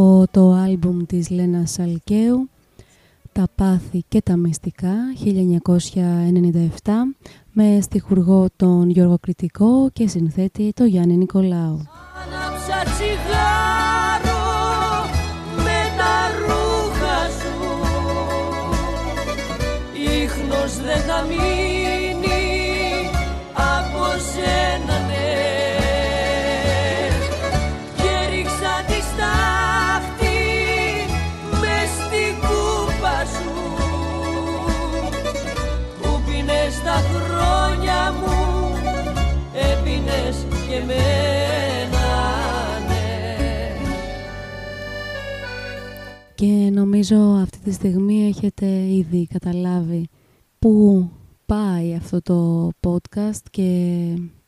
Από 0.00 0.24
το 0.30 0.52
άλμπουμ 0.52 1.04
της 1.06 1.30
Λένα 1.30 1.66
Σαλκαίου 1.66 2.48
«Τα 3.32 3.48
πάθη 3.54 4.04
και 4.08 4.22
τα 4.22 4.36
μυστικά» 4.36 4.94
1997 6.84 6.92
με 7.52 7.78
στιχουργό 7.80 8.46
τον 8.56 8.90
Γιώργο 8.90 9.18
Κριτικό 9.20 9.90
και 9.92 10.08
συνθέτη 10.08 10.72
το 10.74 10.84
Γιάννη 10.84 11.16
Νικολάου. 11.16 11.80
Και 46.40 46.70
νομίζω 46.72 47.16
αυτή 47.16 47.58
τη 47.58 47.72
στιγμή 47.72 48.26
έχετε 48.26 48.66
ήδη 48.66 49.26
καταλάβει 49.26 50.08
πού 50.58 51.08
πάει 51.46 51.94
αυτό 51.94 52.20
το 52.22 52.70
podcast 52.86 53.42
και 53.50 53.68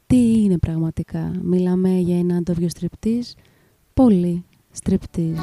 τι 0.07 0.43
είναι 0.43 0.59
πραγματικά. 0.59 1.31
Μιλάμε 1.43 1.89
για 1.89 2.19
ένα 2.19 2.43
ντόβιο 2.43 2.69
στριπτής, 2.69 3.35
πολύ 3.95 4.45
στριπτής. 4.71 5.39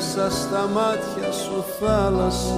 Μέσα 0.00 0.30
στα 0.30 0.68
μάτια 0.74 1.32
σου 1.32 1.64
θάλασσες. 1.80 2.50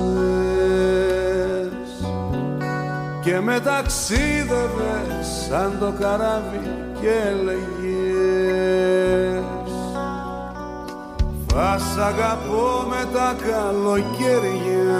Και 3.22 3.40
με 3.40 3.61
ταξίδευες 3.61 5.26
σαν 5.48 5.76
το 5.81 5.92
καράβι 6.00 6.61
και 7.00 7.09
έλεγες. 7.28 7.72
Θα 11.46 11.78
σ' 11.78 11.98
αγαπώ 11.98 12.85
με 12.88 13.07
τα 13.12 13.37
καλοκαίρια 13.46 14.92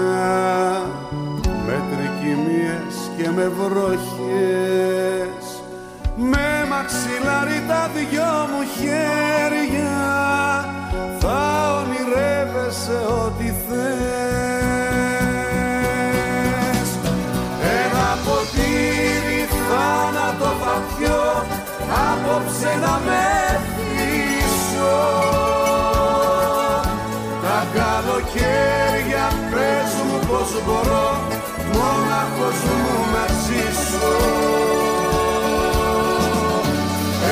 με 1.65 1.81
τρικυμίες 1.91 2.95
και 3.17 3.29
με 3.35 3.47
βροχές. 3.47 5.45
Με 6.15 6.65
μαξιλάρι 6.69 7.59
τα 7.67 7.89
δυο 7.95 8.32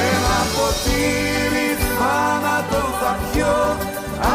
ένα 0.08 0.38
ποτήρι 0.56 1.70
θάνατο 1.98 2.82
θα 3.00 3.12
πιω 3.32 3.56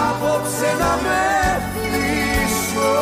απόψε 0.05 0.71
να 0.83 0.93
με 1.05 1.23
θύσω 1.73 2.97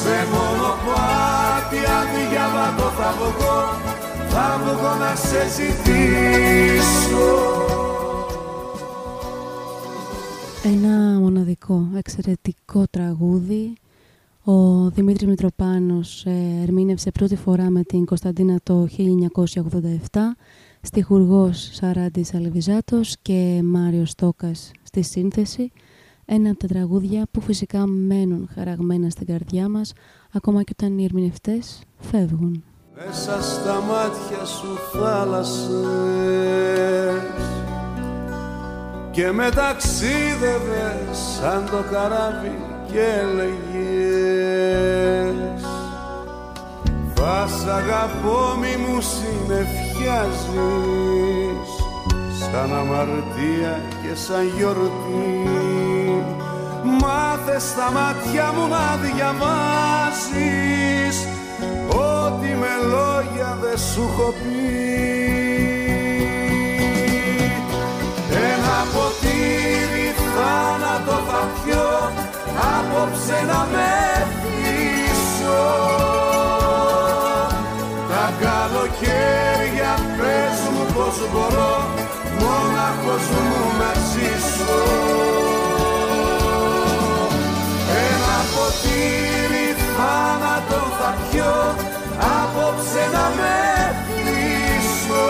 Σε 0.00 0.16
μονοπάτι 0.32 1.80
αδιάβατο 1.98 2.86
θα 2.98 3.10
βγω 3.18 3.58
θα 4.28 4.60
βγω 4.64 4.92
να 5.00 5.12
σε 5.16 5.40
ζητήσω 5.56 7.26
Ένα 10.62 11.18
μοναδικό, 11.20 11.88
εξαιρετικό 11.96 12.84
τραγούδη. 12.90 13.72
Ο 14.50 14.90
Δημήτρης 14.90 15.28
Μητροπάνος 15.28 16.24
ε, 16.24 16.60
ερμήνευσε 16.62 17.10
πρώτη 17.10 17.36
φορά 17.36 17.70
με 17.70 17.82
την 17.82 18.04
Κωνσταντίνα 18.04 18.58
το 18.62 18.86
1987, 20.12 20.18
στιχουργός 20.80 21.70
Σαράντης 21.72 22.34
Αλεβιζάτος 22.34 23.16
και 23.22 23.60
Μάριος 23.64 24.10
Στόκας 24.10 24.70
στη 24.82 25.02
σύνθεση. 25.02 25.72
Ένα 26.24 26.50
από 26.50 26.58
τα 26.58 26.66
τραγούδια 26.66 27.26
που 27.30 27.40
φυσικά 27.40 27.86
μένουν 27.86 28.48
χαραγμένα 28.54 29.10
στην 29.10 29.26
καρδιά 29.26 29.68
μας, 29.68 29.92
ακόμα 30.32 30.62
και 30.62 30.72
όταν 30.78 30.98
οι 30.98 31.04
ερμηνευτές 31.04 31.82
φεύγουν. 31.98 32.64
Μέσα 32.94 33.42
στα 33.42 33.80
μάτια 33.80 34.44
σου 34.44 34.98
θάλασσες 34.98 35.68
και 39.10 39.30
με 39.30 39.48
ταξίδευες 39.50 41.18
σαν 41.40 41.64
το 41.70 41.84
καράβι 41.90 42.77
και 42.92 43.00
έλεγες 43.20 43.58
Θα 47.14 47.46
σ' 47.46 47.68
αγαπώ 47.68 48.56
μη 48.60 48.76
μου 48.76 49.00
συνεφιάζεις 49.00 50.48
σαν 52.38 52.74
αμαρτία 52.74 53.82
και 54.02 54.14
σαν 54.14 54.44
γιορτή. 54.56 56.22
Μάθε 57.00 57.58
στα 57.58 57.90
μάτια 57.90 58.52
μου 58.52 58.68
να 58.68 58.96
διαβάζεις 58.96 60.36
ό,τι 61.88 62.48
με 62.48 62.72
λόγια 62.88 63.58
δεν 63.60 63.78
σου 63.78 64.02
έχω 64.12 64.28
πει. 64.42 64.76
Ένα 68.52 68.78
ποτήρι 68.92 70.06
θάνατο 70.34 71.16
θα 71.28 71.40
πιω 71.64 71.88
απόψε 72.76 73.38
να 73.50 73.60
με 73.72 73.92
θύσω 74.40 75.64
Τα 78.10 78.26
καλοκαίρια 78.42 79.94
πες 80.18 80.60
μου 80.72 80.84
πως 80.94 81.16
μπορώ 81.32 81.76
μόνα 82.40 82.88
τέλος 83.08 83.28
μου 83.28 83.72
να 83.78 83.92
ζήσω. 84.10 84.78
Ένα 88.06 88.36
ποτήρι 88.54 89.66
θάνατο 89.96 90.80
θα 90.98 91.10
πιω 91.30 91.74
απόψε 92.40 93.04
να 93.12 93.26
με 93.36 93.56
κλείσω 94.06 95.28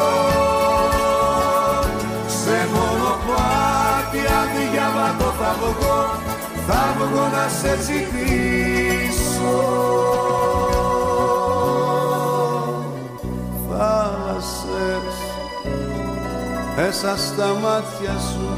Σε 2.40 2.68
μονοπάτι 2.72 4.20
αδιάβατο 4.40 5.32
θα 5.38 5.56
βγω 5.60 6.27
θα 6.68 6.96
βγω 6.98 7.28
να 7.28 7.48
σε 7.48 7.82
ζητήσω 7.82 9.18
μέσα 16.76 17.16
στα 17.16 17.46
μάτια 17.46 18.18
σου 18.18 18.48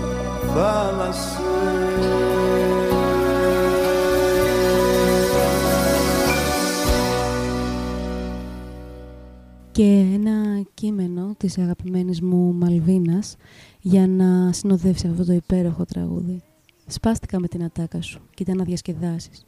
θάλασσες 0.54 1.40
και 9.70 10.04
ένα 10.14 10.62
κείμενο 10.74 11.34
της 11.36 11.58
αγαπημένης 11.58 12.20
μου 12.20 12.52
Μαλβίνας 12.54 13.36
για 13.80 14.06
να 14.06 14.52
συνοδεύσει 14.52 15.06
αυτό 15.06 15.24
το 15.24 15.32
υπέροχο 15.32 15.84
τραγούδι. 15.84 16.49
Σπάστηκα 16.92 17.40
με 17.40 17.48
την 17.48 17.64
ατάκα 17.64 18.02
σου, 18.02 18.20
κοίτα 18.34 18.54
να 18.54 18.64
διασκεδάσεις. 18.64 19.44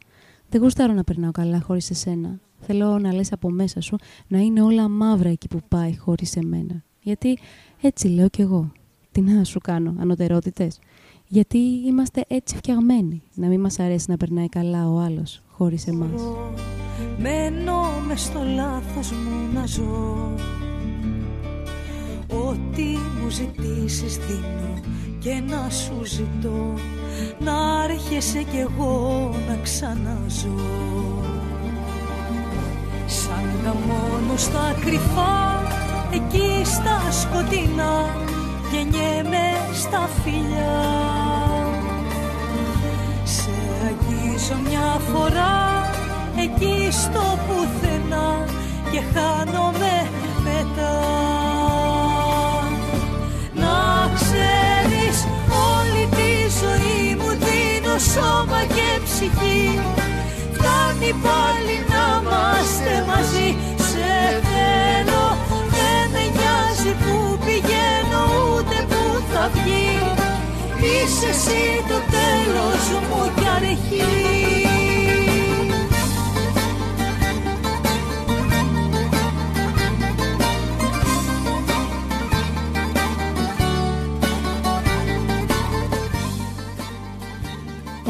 Δεν 0.49 0.61
γουστάρω 0.61 0.93
να 0.93 1.03
περνάω 1.03 1.31
καλά 1.31 1.61
χωρίς 1.61 1.89
εσένα. 1.89 2.39
Θέλω 2.59 2.99
να 2.99 3.13
λες 3.13 3.31
από 3.31 3.49
μέσα 3.49 3.81
σου 3.81 3.95
να 4.27 4.39
είναι 4.39 4.61
όλα 4.61 4.89
μαύρα 4.89 5.29
εκεί 5.29 5.47
που 5.47 5.59
πάει 5.67 5.97
χωρίς 5.97 6.35
εμένα. 6.35 6.83
Γιατί 7.01 7.37
έτσι 7.81 8.07
λέω 8.07 8.29
κι 8.29 8.41
εγώ. 8.41 8.71
Τι 9.11 9.21
να 9.21 9.43
σου 9.43 9.59
κάνω, 9.59 9.95
ανωτερότητες; 9.99 10.79
Γιατί 11.27 11.57
είμαστε 11.57 12.23
έτσι 12.27 12.55
φτιαγμένοι. 12.55 13.21
Να 13.35 13.47
μην 13.47 13.59
μας 13.59 13.79
αρέσει 13.79 14.05
να 14.09 14.17
περνάει 14.17 14.49
καλά 14.49 14.89
ο 14.89 14.99
άλλος, 14.99 15.41
χωρίς 15.47 15.87
εμάς. 15.87 16.21
Μένω 17.19 17.81
μες 18.07 18.21
στο 18.21 18.39
λάθος 18.55 19.11
μου 19.11 19.53
να 19.53 19.65
ζω 19.65 20.33
Ό,τι 22.29 22.83
μου 23.21 23.29
ζητήσεις 23.29 24.17
δίνω 24.17 24.79
και 25.23 25.41
να 25.47 25.69
σου 25.69 26.05
ζητώ 26.05 26.73
Να 27.39 27.83
έρχεσαι 27.83 28.43
κι 28.43 28.57
εγώ 28.57 29.29
να 29.47 29.57
ξαναζώ 29.63 30.59
Σαν 33.07 33.49
τα 33.63 33.75
μόνο 33.87 34.37
στα 34.37 34.75
κρυφά 34.85 35.61
εκεί 36.13 36.65
στα 36.65 37.11
σκοτεινά 37.11 38.09
γεννιέμαι 38.73 39.45
στα 39.73 40.09
φιλιά. 40.23 40.81
Σε 43.23 43.51
αγγίζω 43.87 44.55
μια 44.69 44.99
φορά 45.13 45.91
εκεί 46.35 46.91
στο 46.91 47.37
πουθενά 47.47 48.45
και 48.91 49.01
χάνομαι 49.13 50.09
μετά 50.43 51.42
δίνω 57.93 57.99
σώμα 57.99 58.63
και 58.63 58.99
ψυχή. 59.03 59.79
Φτάνει 60.53 61.13
πάλι 61.25 61.75
να 61.89 62.21
είμαστε 62.21 63.05
μαζί. 63.07 63.57
Σε 63.77 64.41
θέλω 64.49 65.37
που 66.99 67.37
πηγαίνω 67.45 68.23
ούτε 68.55 68.85
που 68.89 69.23
θα 69.33 69.49
βγει. 69.53 69.99
Είσαι 70.79 71.27
εσύ 71.27 71.83
το 71.87 71.99
τέλος 72.11 73.01
μου 73.09 73.31
κι 73.35 73.47
αρχή 73.55 74.52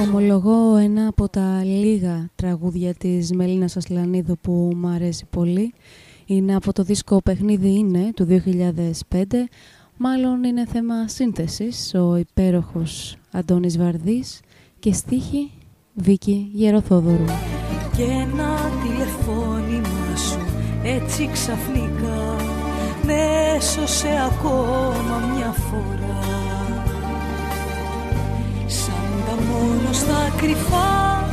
Ομολογώ 0.08 0.76
ένα 0.76 1.08
από 1.08 1.30
τα 1.30 1.64
λίγα 1.64 2.30
τραγούδια 2.36 2.94
της 2.94 3.32
Μελίνας 3.32 3.78
Ασλανίδου 3.78 4.38
που 4.42 4.72
μου 4.76 4.88
αρέσει 4.88 5.26
πολύ 5.30 5.74
είναι 6.26 6.56
από 6.56 6.74
το 6.74 6.84
δίσκο 6.84 7.22
«Παιχνίδι 7.22 7.70
είναι» 7.78 8.12
του 8.16 8.28
2005. 9.10 9.26
Μάλλον 9.98 10.44
είναι 10.44 10.66
θέμα 10.66 11.08
σύνθεσης, 11.08 11.94
ο 11.94 12.16
υπέροχος 12.16 13.18
Αντώνης 13.32 13.78
Βαρδής 13.78 14.40
και 14.80 14.94
στίχη 14.94 15.52
Βίκη 15.94 16.50
Γεροθόδωρου. 16.54 17.26
Και 17.96 18.04
ένα 18.04 18.56
τηλεφώνημα 18.84 20.16
σου 20.16 20.40
έτσι 20.84 21.30
ξαφνικά 21.32 22.36
με 23.06 23.14
έσωσε 23.56 24.08
ακόμα 24.32 25.34
μια 25.36 25.52
φορά 25.52 26.33
Σαν 29.26 29.36
τα 29.36 29.44
μόνο 29.44 29.94
στα 29.94 30.32
κρυφά 30.38 31.24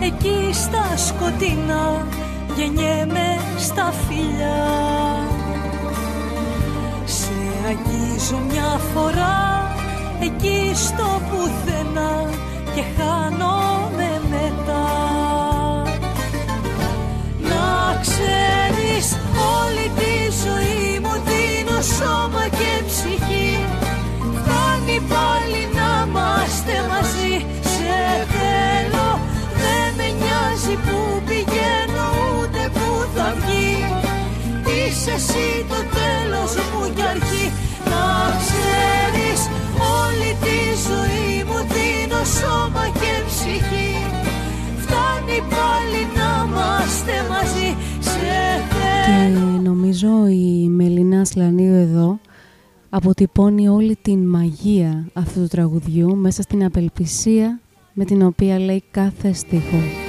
εκεί 0.00 0.50
στα 0.52 0.96
σκοτεινά 0.96 2.06
γεννιέμαι 2.56 3.38
στα 3.58 3.92
φιλιά. 4.08 4.64
Σε 7.04 7.32
αγγίζω 7.66 8.38
μια 8.50 8.80
φορά 8.94 9.74
εκεί 10.20 10.72
στο 10.74 11.20
πουθενά 11.30 12.30
και 12.74 12.82
χάνομαι 12.96 14.20
μετά. 14.30 14.86
Να 17.40 18.00
ξέρεις 18.00 19.18
όλη 19.58 19.90
τη 19.96 20.14
ζωή 20.44 20.98
μου 21.00 21.12
δίνω 21.26 21.80
σώμα 21.80 22.48
και 22.48 22.85
εσύ 35.16 35.48
το 35.68 35.80
τέλος 35.98 36.52
μου 36.70 36.94
κι 36.94 37.02
αρχή. 37.14 37.46
Να 37.90 38.04
ξέρεις 38.42 39.40
όλη 40.00 40.30
τη 40.44 40.58
ζωή 40.86 41.34
μου 41.48 41.58
δίνω 41.72 42.20
σώμα 42.38 42.84
και 43.00 43.12
ψυχή. 43.28 43.92
Φτάνει 44.82 45.38
πάλι 45.54 46.00
να 46.18 46.28
είμαστε 46.46 47.14
μαζί 47.32 47.68
σε 47.98 48.18
Και 49.06 49.38
νομίζω 49.68 50.26
η 50.26 50.68
Μελίνα 50.68 51.24
Σλανίου 51.24 51.74
εδώ 51.74 52.18
αποτυπώνει 52.90 53.68
όλη 53.68 53.96
την 54.02 54.28
μαγεία 54.28 55.06
αυτού 55.12 55.40
του 55.40 55.48
τραγουδιού 55.48 56.16
μέσα 56.16 56.42
στην 56.42 56.64
απελπισία 56.64 57.60
με 57.92 58.04
την 58.04 58.22
οποία 58.22 58.58
λέει 58.58 58.82
κάθε 58.90 59.32
στίχο. 59.32 60.05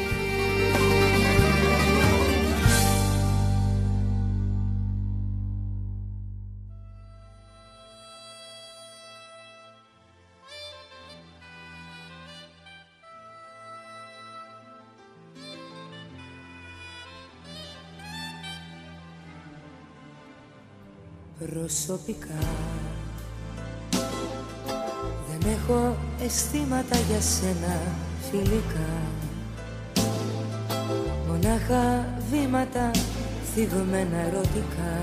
Προσωπικά. 21.67 22.39
Δεν 25.29 25.51
έχω 25.51 25.95
αισθήματα 26.23 26.97
για 27.09 27.21
σένα 27.21 27.81
φιλικά. 28.29 28.89
Μονάχα 31.27 32.13
βήματα 32.31 32.91
θυγμένα 33.53 34.17
ερωτικά. 34.17 34.97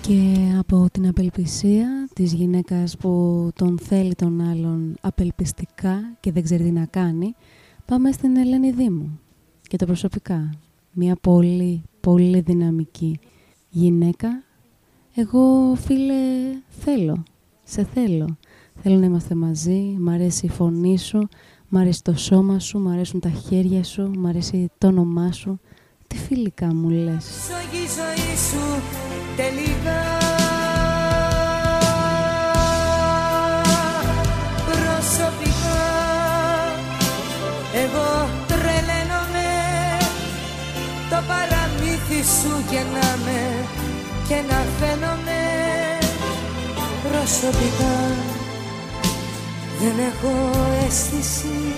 Και 0.00 0.54
από 0.58 0.86
την 0.92 1.08
απελπισία 1.08 2.08
της 2.14 2.32
γυναίκας 2.32 2.96
που 2.96 3.50
τον 3.54 3.78
θέλει 3.78 4.14
τον 4.14 4.40
άλλον 4.40 4.94
απελπιστικά 5.00 6.16
και 6.20 6.32
δεν 6.32 6.42
ξέρει 6.42 6.64
τι 6.64 6.70
να 6.70 6.86
κάνει, 6.86 7.34
πάμε 7.84 8.12
στην 8.12 8.36
Ελένη 8.36 8.70
Δήμου 8.70 9.20
και 9.62 9.76
τα 9.76 9.86
προσωπικά. 9.86 10.50
Μια 10.92 11.16
πολύ, 11.20 11.82
πολύ 12.00 12.40
δυναμική 12.40 13.18
γυναίκα 13.68 14.42
εγώ 15.20 15.74
φίλε 15.74 16.14
θέλω, 16.68 17.22
σε 17.64 17.86
θέλω. 17.94 18.36
Θέλω 18.82 18.98
να 18.98 19.06
είμαστε 19.06 19.34
μαζί, 19.34 19.96
μ' 19.98 20.08
αρέσει 20.08 20.46
η 20.46 20.48
φωνή 20.48 20.98
σου, 20.98 21.28
μ' 21.68 21.76
αρέσει 21.76 22.02
το 22.02 22.16
σώμα 22.16 22.58
σου, 22.58 22.78
μ' 22.78 22.88
αρέσουν 22.88 23.20
τα 23.20 23.28
χέρια 23.28 23.84
σου, 23.84 24.10
μ' 24.16 24.26
αρέσει 24.26 24.70
το 24.78 24.86
όνομά 24.86 25.32
σου. 25.32 25.60
Τι 26.06 26.16
φιλικά 26.16 26.74
μου 26.74 26.88
λες. 26.90 27.24
Σωγή 27.24 27.84
ζωή 27.96 28.36
σου 28.48 28.82
τελικά 29.36 30.00
Προσωπικά 34.66 35.80
εγώ 37.84 38.28
τρελαίνομαι 38.46 39.50
Το 41.10 41.16
παραμύθι 41.28 42.22
σου 42.22 42.70
και 42.70 42.78
να 42.78 43.16
με 43.24 43.66
και 44.28 44.42
να 44.48 44.58
φαίνομαι 44.78 44.97
προσωπικά. 47.28 47.96
Δεν 49.80 49.98
έχω 49.98 50.50
αίσθηση. 50.86 51.74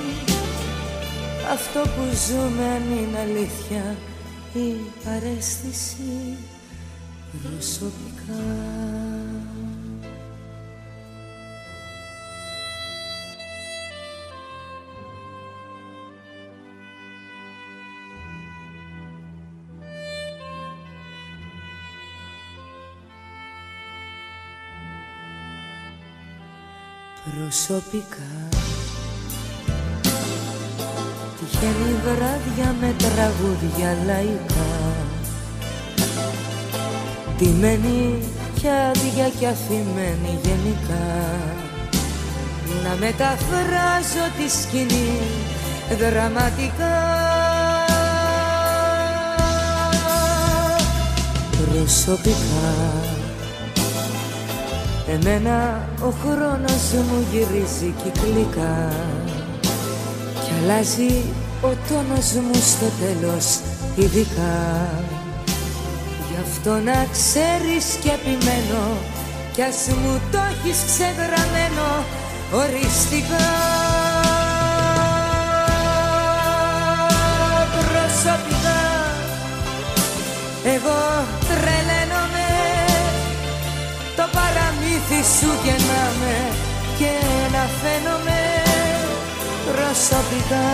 Αυτό 1.52 1.80
που 1.80 2.02
ζούμε 2.28 2.64
αν 2.68 2.82
είναι 2.98 3.18
αλήθεια 3.18 3.96
η 4.52 4.74
παρέστηση. 5.04 6.36
Προσωπικά 7.42 8.42
προσωπικά. 27.36 28.30
Τυχαίνει 31.38 31.94
βράδια 32.04 32.74
με 32.80 32.94
τραγούδια 32.98 33.96
λαϊκά. 34.06 34.70
Τιμένη 37.38 38.22
και 38.60 38.68
άδεια 38.68 39.28
και 39.38 39.46
αφημένη 39.46 40.38
γενικά. 40.42 41.38
Να 42.84 42.96
μεταφράζω 42.98 44.26
τη 44.36 44.50
σκηνή 44.50 45.18
δραματικά. 45.98 47.18
Προσωπικά 51.50 53.19
Εμένα 55.12 55.88
ο 56.02 56.10
χρόνος 56.22 56.92
μου 56.92 57.26
γυρίζει 57.32 57.94
κυκλικά 58.02 58.92
Κι 60.44 60.52
αλλάζει 60.62 61.24
ο 61.62 61.68
τόνος 61.88 62.32
μου 62.32 62.54
στο 62.54 62.86
τέλος 63.00 63.58
ειδικά. 63.96 64.88
Γι' 66.30 66.40
αυτό 66.42 66.70
να 66.70 67.06
ξέρεις 67.12 67.84
και 68.02 68.10
επιμένω 68.10 68.84
Κι 69.54 69.62
ας 69.62 69.86
μου 69.88 70.20
το 70.32 70.38
έχεις 70.50 70.78
ξεγραμμένο 70.86 71.88
οριστικά. 72.52 73.48
Προσωπικά 77.70 78.80
εγώ 80.64 81.39
παραμύθι 85.20 85.38
σου 85.38 85.50
γεννάμε 85.64 86.36
και 86.98 87.12
να 87.52 87.64
φαίνομαι 87.80 88.40
προσωπικά 89.66 90.68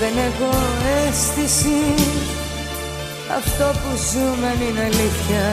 δεν 0.00 0.14
έχω 0.28 0.50
αίσθηση. 0.96 1.80
Αυτό 3.36 3.64
που 3.80 3.90
ζούμε 4.12 4.50
είναι 4.68 4.80
αλήθεια. 4.80 5.44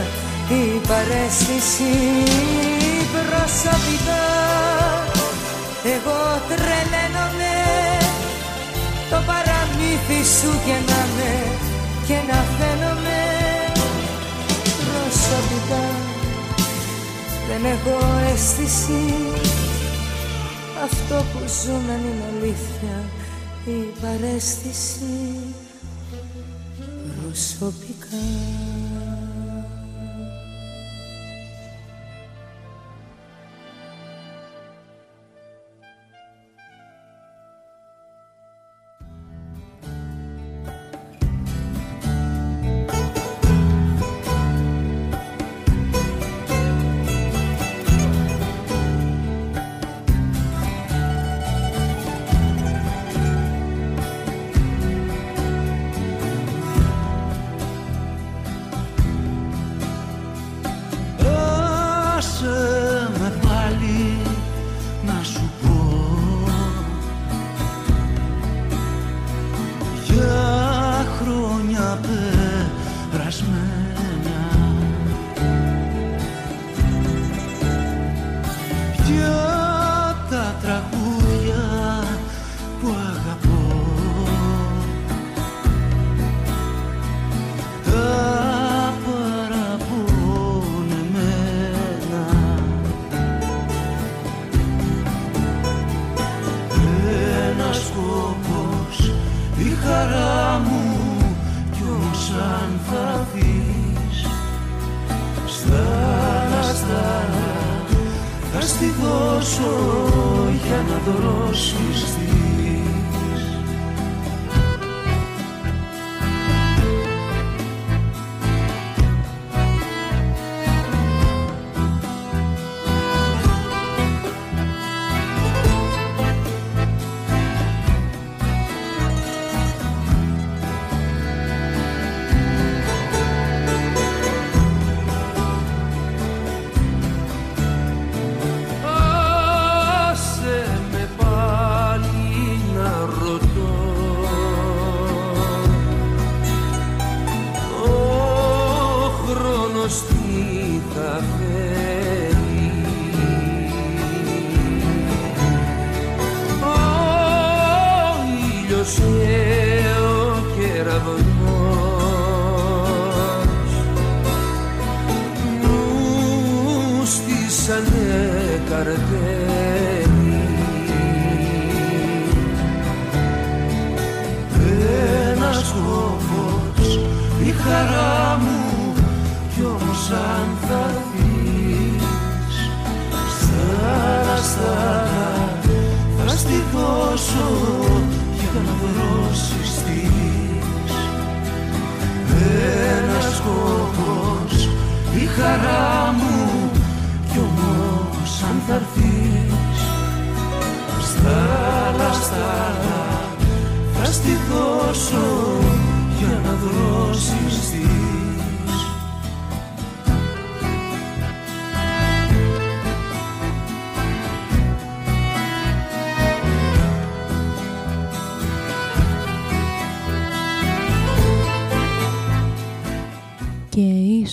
Η 0.49 0.87
παρέστηση 0.87 1.93
προσωπικά 3.11 4.25
εγώ 5.95 6.21
τρελαίνομαι. 6.47 7.55
Το 9.09 9.17
παραμύθι 9.27 10.29
σου 10.37 10.51
γεννάμε 10.65 11.31
και 12.07 12.17
να 12.29 12.39
φαίνομαι 12.57 13.19
προσωπικά 14.87 16.06
δεν 17.47 17.65
έχω 17.65 17.97
αίσθηση. 18.33 19.13
Αυτό 20.83 21.15
που 21.15 21.39
ζούμε 21.63 21.93
είναι 21.93 22.23
αλήθεια 22.31 22.97
η 23.65 23.99
παρέστηση. 24.01 25.37
Προσωπικά 27.21 28.66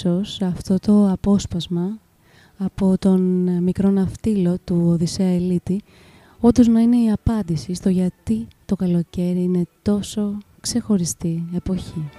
ίσως 0.05 0.41
αυτό 0.43 0.79
το 0.79 1.11
απόσπασμα 1.11 1.99
από 2.59 2.99
τον 2.99 3.21
μικρό 3.63 3.91
ναυτίλο 3.91 4.57
του 4.65 4.85
Οδυσσέα 4.87 5.35
Ελίτη 5.35 5.83
όντως 6.41 6.67
να 6.67 6.81
είναι 6.81 6.97
η 6.97 7.11
απάντηση 7.11 7.75
στο 7.75 7.89
γιατί 7.89 8.47
το 8.65 8.77
καλοκαίρι 8.77 9.43
είναι 9.43 9.67
τόσο 9.83 10.39
ξεχωριστή 10.61 11.45
εποχή. 11.55 12.11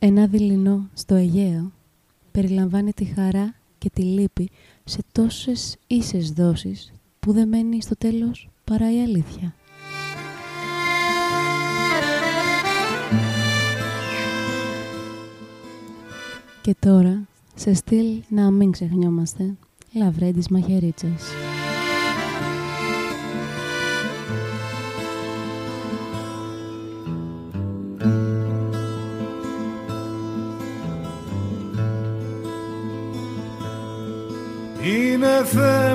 Ένα 0.00 0.26
δειλινό 0.26 0.88
στο 0.92 1.14
Αιγαίο 1.14 1.72
περιλαμβάνει 2.30 2.92
τη 2.92 3.04
χαρά 3.04 3.54
και 3.78 3.90
τη 3.90 4.02
λύπη 4.02 4.50
σε 4.84 5.00
τόσες 5.12 5.76
ίσες 5.86 6.30
δόσεις 6.30 6.92
που 7.20 7.32
δεν 7.32 7.48
μένει 7.48 7.82
στο 7.82 7.96
τέλος 7.96 8.48
παρά 8.64 8.92
η 8.92 9.02
αλήθεια. 9.02 9.54
Και 16.62 16.76
τώρα, 16.78 17.28
σε 17.54 17.74
στυλ 17.74 18.22
να 18.28 18.50
μην 18.50 18.70
ξεχνιόμαστε, 18.70 19.54
Λαβρέντης 19.92 20.48
Μαχαιρίτσας. 20.48 21.22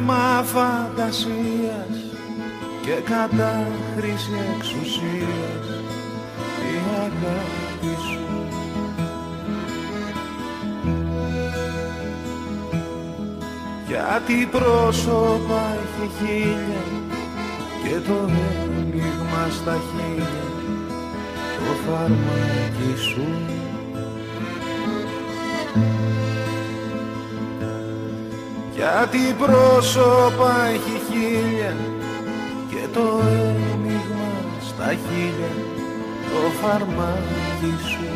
Θέμα 0.06 0.43
φαντασίας 0.43 1.97
και 2.82 2.91
κατάχρηση 2.91 4.32
εξουσίας. 4.56 5.66
Η 6.72 6.76
αγάπη 6.97 7.95
σου. 8.01 8.47
Γιατί 13.88 14.47
πρόσωπα 14.51 15.62
έχει 15.76 16.12
χίλια 16.18 16.84
και 17.84 18.08
το 18.08 18.30
έλλειγμα 18.74 19.47
στα 19.62 19.74
χίλια 19.74 20.43
το 21.58 21.91
φαρμάκι 21.91 22.97
σου 22.97 23.43
Γιατί 28.84 29.36
πρόσωπα 29.38 30.65
έχει 30.73 31.01
χίλια 31.09 31.75
και 32.69 32.88
το 32.93 33.21
έλλειγμα 33.27 34.31
στα 34.67 34.88
χίλια 34.88 35.53
το 36.29 36.49
φαρμάκι 36.61 37.73
σου. 37.89 38.07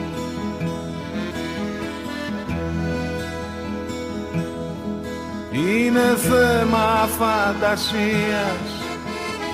Είναι 5.51 6.15
θέμα 6.17 7.07
φαντασίας 7.17 8.69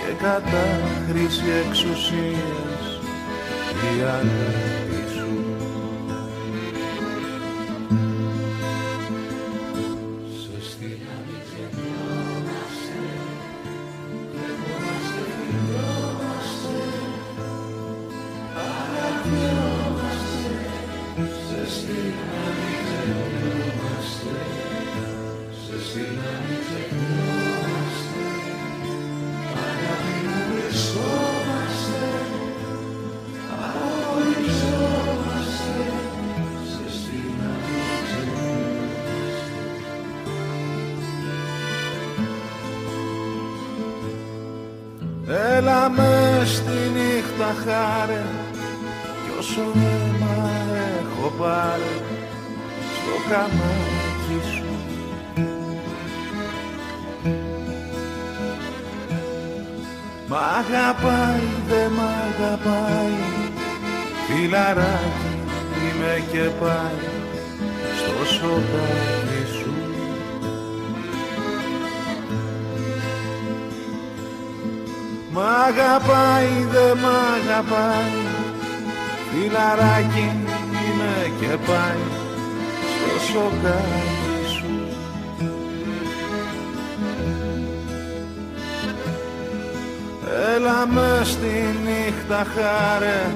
και 0.06 0.14
κατάχρηση 0.24 1.44
εξουσίας. 1.68 3.00
Η 3.72 4.04
αγαπάει, 75.68 76.68
δε 76.72 76.96
μ' 77.02 77.10
αγαπάει. 77.36 78.34
Φιλαράκι 79.30 80.30
είμαι 80.84 81.32
και 81.40 81.58
πάει 81.68 82.04
Στο 82.92 83.32
σοκάκι 83.32 84.54
σου. 84.56 84.84
Έλα 90.56 90.88
με 90.88 91.22
στη 91.24 91.76
νύχτα 91.84 92.46
χάρε 92.56 93.36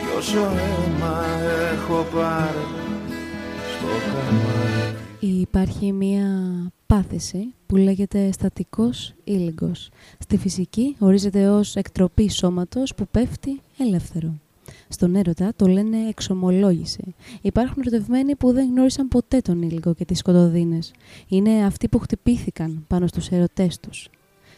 Κι 0.00 0.16
όσο 0.18 0.38
αίμα 0.38 1.24
έχω 1.72 2.06
πάρει 2.14 2.66
Στο 3.76 3.86
καμάρι 4.06 5.01
Υπάρχει 5.24 5.92
μία 5.92 6.26
πάθηση 6.86 7.54
που 7.66 7.76
λέγεται 7.76 8.32
στατικός 8.32 9.14
ήλιγκος. 9.24 9.88
Στη 10.18 10.36
φυσική 10.36 10.96
ορίζεται 10.98 11.48
ως 11.48 11.76
εκτροπή 11.76 12.30
σώματος 12.30 12.94
που 12.94 13.06
πέφτει 13.10 13.60
ελεύθερο. 13.78 14.34
Στον 14.88 15.14
έρωτα 15.14 15.52
το 15.56 15.66
λένε 15.66 15.96
εξομολόγηση. 16.08 17.14
Υπάρχουν 17.40 17.82
ερωτευμένοι 17.86 18.36
που 18.36 18.52
δεν 18.52 18.68
γνώρισαν 18.70 19.08
ποτέ 19.08 19.40
τον 19.40 19.62
ήλιγκο 19.62 19.94
και 19.94 20.04
τις 20.04 20.18
σκοτωδίνες. 20.18 20.92
Είναι 21.28 21.64
αυτοί 21.64 21.88
που 21.88 21.98
χτυπήθηκαν 21.98 22.84
πάνω 22.88 23.06
στους 23.06 23.28
ερωτές 23.28 23.80
τους. 23.80 24.08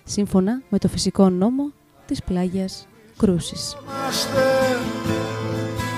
Σύμφωνα 0.04 0.62
με 0.68 0.78
το 0.78 0.88
φυσικό 0.88 1.28
νόμο 1.28 1.72
της 2.06 2.22
πλάγιας 2.22 2.86
κρούσης. 3.16 3.76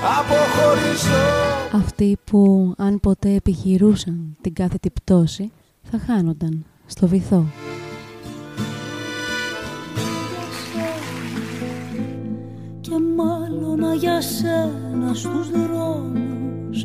Είμαστε 0.07 0.35
αποχωριστό 0.35 1.77
Αυτοί 1.77 2.19
που 2.25 2.73
αν 2.77 3.01
ποτέ 3.01 3.35
επιχειρούσαν 3.35 4.37
την 4.41 4.55
κάθετη 4.55 4.91
πτώση 4.91 5.53
θα 5.83 5.99
χάνονταν 5.99 6.65
στο 6.87 7.09
βυθό. 7.09 7.45
και 12.81 12.91
μάλλον 13.17 13.95
για 13.99 14.21
σένα 14.21 15.15
στους 15.15 15.51
δρόμους 15.51 16.85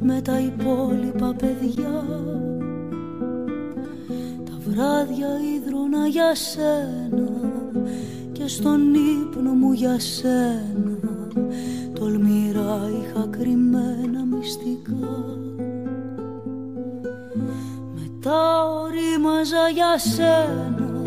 με 0.00 0.20
τα 0.20 0.40
υπόλοιπα 0.40 1.34
παιδιά 1.38 2.04
τα 4.44 4.58
βράδια 4.58 5.28
ίδρωνα 5.56 6.06
για 6.06 6.34
σένα 6.34 7.30
και 8.40 8.48
στον 8.48 8.94
ύπνο 8.94 9.52
μου 9.52 9.72
για 9.72 9.98
σένα. 9.98 11.28
Τολμηρά 11.94 12.90
είχα 13.00 13.26
κρυμμένα 13.30 14.24
μυστικά. 14.24 15.36
Με 17.94 18.10
τα 18.20 18.64
όρη 18.82 19.00
ετοίμαζα 19.20 19.68
για 19.74 19.98
σένα 19.98 21.02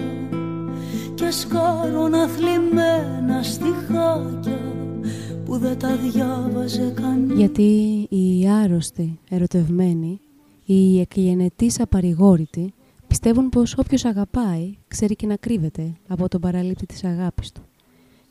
και 1.14 1.32
σκάρωνα 1.32 2.28
θλιμμένα 2.28 3.44
στιχάκια 3.44 4.62
που 5.46 5.58
δεν 5.58 5.80
τα 5.80 5.96
διάβαζε 5.96 6.94
κανείς. 6.96 7.38
Γιατί 7.38 8.08
οι 8.10 8.48
άρρωστοι 8.64 9.20
ερωτευμένοι, 9.30 10.20
οι 10.66 11.00
εκγενετής 11.00 11.80
απαρηγόρητοι 11.80 12.74
πιστεύουν 13.14 13.50
πως 13.50 13.78
όποιος 13.78 14.06
αγαπάει 14.06 14.78
ξέρει 14.88 15.16
και 15.16 15.28
να 15.28 15.36
κρύβεται 15.36 15.94
από 16.08 16.28
τον 16.28 16.42
παραλήπτη 16.42 16.86
της 16.86 17.04
αγάπης 17.04 17.52
του. 17.52 17.62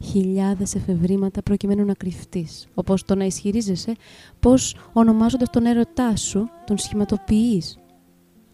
Χιλιάδες 0.04 0.74
εφευρήματα 0.74 1.42
προκειμένου 1.42 1.84
να 1.84 1.94
κρυφτείς, 1.94 2.66
όπως 2.74 3.04
το 3.04 3.14
να 3.14 3.24
ισχυρίζεσαι 3.24 3.94
πως 4.40 4.76
ονομάζοντας 4.92 5.50
τον 5.50 5.66
έρωτά 5.66 6.16
σου 6.16 6.48
τον 6.66 6.78
σχηματοποιείς, 6.78 7.78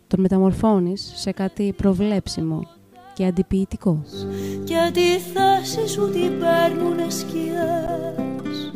τον 0.06 0.20
μεταμορφώνεις 0.20 1.12
σε 1.14 1.32
κάτι 1.32 1.72
προβλέψιμο 1.76 2.66
και 3.14 3.26
αντιποιητικό. 3.26 4.04
και 4.64 4.90
τη 4.92 5.18
θέση 5.18 5.88
σου 5.88 6.10
την 6.10 6.38
παίρνουνε 6.38 7.10
σκιές 7.10 8.72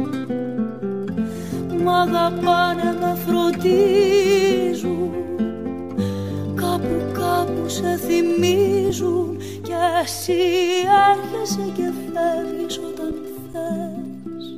Μ' 1.83 1.89
αγαπάνε, 1.89 2.99
με 3.01 3.17
φροντίζουν 3.27 5.13
Κάπου 6.83 7.13
κάπου 7.13 7.69
σε 7.69 7.97
θυμίζουν 7.97 9.37
Και 9.63 9.73
εσύ 10.03 10.33
έρχεσαι 11.11 11.73
και 11.75 11.83
φεύγεις 11.83 12.79
όταν 12.79 13.15
θες. 13.53 14.57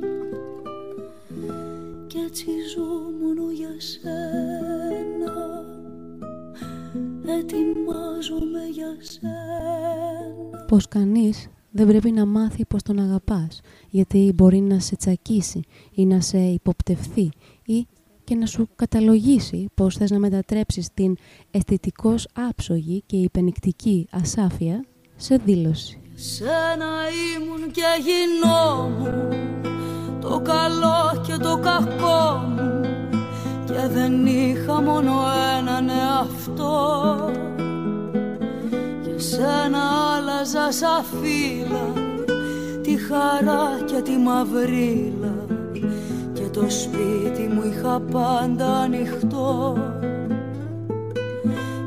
Κι 2.07 2.17
έτσι 2.17 2.45
ζω 2.75 2.83
μόνο 3.21 3.51
για 3.51 3.75
σένα 3.77 5.63
Ετοιμάζομαι 7.39 8.65
για 8.71 8.95
σένα. 8.99 10.65
Πως 10.67 10.87
κανείς 10.87 11.49
δεν 11.71 11.87
πρέπει 11.87 12.11
να 12.11 12.25
μάθει 12.25 12.65
πως 12.65 12.83
τον 12.83 12.99
αγαπάς, 12.99 13.61
γιατί 13.89 14.31
μπορεί 14.35 14.59
να 14.59 14.79
σε 14.79 14.95
τσακίσει 14.95 15.61
ή 15.91 16.05
να 16.05 16.21
σε 16.21 16.37
υποπτευθεί 16.37 17.29
ή 17.65 17.87
και 18.25 18.35
να 18.35 18.45
σου 18.45 18.69
καταλογίσει 18.75 19.69
πως 19.75 19.95
θες 19.95 20.11
να 20.11 20.19
μετατρέψεις 20.19 20.89
την 20.93 21.15
αισθητικώς 21.51 22.27
άψογη 22.49 23.03
και 23.05 23.15
υπενικτική 23.15 24.07
ασάφεια 24.11 24.85
σε 25.15 25.35
δήλωση. 25.45 25.99
Σένα 26.15 26.91
ήμουν 27.35 27.71
και 27.71 27.81
γινόμουν 28.05 29.33
Το 30.21 30.41
καλό 30.43 31.21
και 31.27 31.37
το 31.43 31.57
κακό 31.57 32.37
μου 32.47 32.81
Και 33.65 33.87
δεν 33.93 34.25
είχα 34.25 34.81
μόνο 34.81 35.11
έναν 35.59 35.89
εαυτό 35.89 37.15
Για 39.03 39.19
σένα 39.19 39.81
άλλαζα 40.15 40.71
σαν 40.71 41.03
φύλλα 41.03 41.93
Τη 42.81 42.97
χαρά 42.97 43.81
και 43.85 44.01
τη 44.01 44.11
μαυρίλα 44.11 45.45
Και 45.73 45.81
το 46.55 46.69
σπίτι 46.69 47.47
μου 47.53 47.63
είχα 47.71 48.01
πάντα 48.11 48.77
ανοιχτό. 48.77 49.77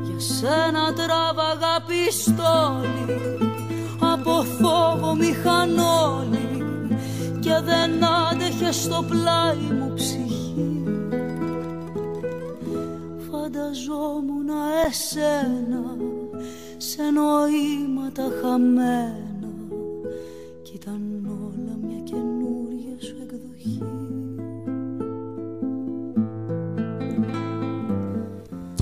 Για 0.03 0.19
σένα 0.19 0.93
τράβαγα 0.93 1.85
πιστόλι 1.87 3.21
από 4.01 4.31
φόβο 4.31 5.15
μηχανόλι 5.15 6.65
και 7.41 7.61
δεν 7.65 8.05
άντεχε 8.05 8.73
στο 8.73 9.05
πλάι 9.09 9.79
μου 9.79 9.93
ψυχή. 9.95 10.83
Φανταζόμουν 13.31 14.49
εσένα 14.89 15.97
σε 16.77 17.03
νοήματα 17.03 18.23
χαμένα 18.43 19.53
κι 20.63 20.73
ήταν 20.75 21.01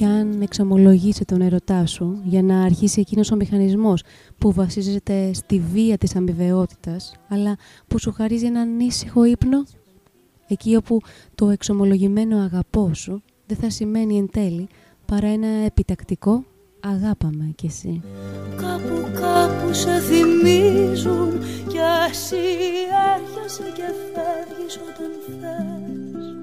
Κι 0.06 0.12
αν 0.12 0.40
εξομολογήσει 0.40 1.24
τον 1.24 1.40
ερωτά 1.40 1.86
σου 1.86 2.20
για 2.24 2.42
να 2.42 2.62
αρχίσει 2.62 3.00
εκείνος 3.00 3.30
ο 3.30 3.36
μηχανισμός 3.36 4.02
που 4.38 4.52
βασίζεται 4.52 5.32
στη 5.32 5.62
βία 5.72 5.98
της 5.98 6.16
αμοιβαιότητας, 6.16 7.14
αλλά 7.28 7.56
που 7.86 7.98
σου 7.98 8.12
χαρίζει 8.12 8.46
έναν 8.46 8.80
ήσυχο 8.80 9.24
ύπνο, 9.24 9.64
εκεί 10.46 10.76
όπου 10.76 11.00
το 11.34 11.48
εξομολογημένο 11.48 12.38
αγαπώ 12.38 12.94
σου 12.94 13.22
δεν 13.46 13.56
θα 13.56 13.70
σημαίνει 13.70 14.16
εν 14.16 14.28
τέλει 14.30 14.68
παρά 15.06 15.26
ένα 15.26 15.46
επιτακτικό 15.46 16.44
αγάπαμε 16.80 17.52
κι 17.54 17.66
εσύ. 17.66 18.02
Κάπου 18.56 19.08
κάπου 19.20 19.72
σε 19.72 20.00
θυμίζουν 20.00 21.38
και 21.68 21.80
εσύ 22.10 22.46
έρχεσαι 23.14 23.72
και 23.74 23.88
φεύγεις 24.12 24.76
όταν 24.76 25.10
θες 25.26 26.34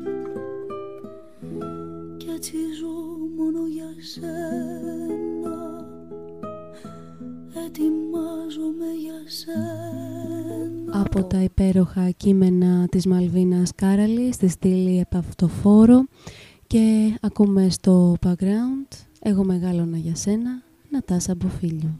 Κι 2.17 2.29
έτσι 2.35 2.55
ζω 2.79 3.22
μόνο 3.37 3.67
για 3.67 3.93
σένα. 3.99 5.57
Ετοιμάζομαι 7.65 8.91
για 9.01 9.21
σένα. 9.25 11.01
Από 11.01 11.23
τα 11.23 11.41
υπέροχα 11.41 12.09
κείμενα 12.09 12.87
της 12.87 13.05
Μαλβίνας 13.05 13.71
Κάραλης 13.75 14.35
στη 14.35 14.47
στήλη 14.47 14.99
Επαυτοφόρο 14.99 16.05
και 16.67 17.17
ακούμε 17.21 17.69
στο 17.69 18.15
background 18.25 18.87
«Εγώ 19.21 19.43
μεγάλωνα 19.43 19.97
για 19.97 20.15
σένα» 20.15 20.63
Νατάσα 20.89 21.35
Μποφίλιο. 21.35 21.99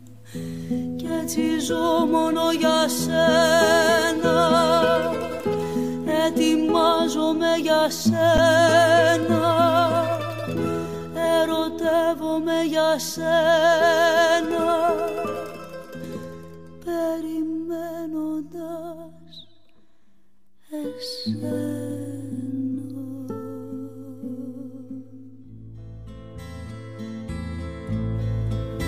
Κι 0.96 1.08
έτσι 1.22 1.42
ζω 1.60 2.06
μόνο 2.12 2.42
για 2.60 2.88
σένα. 2.90 4.50
Ετοιμάζομαι 6.28 7.56
για 7.62 7.90
σένα 7.90 9.42
Ερωτεύομαι 11.84 12.62
για 12.70 13.00
σένα. 13.00 13.26
Περιμένοντας 16.86 18.28
εσένα. 20.70 21.56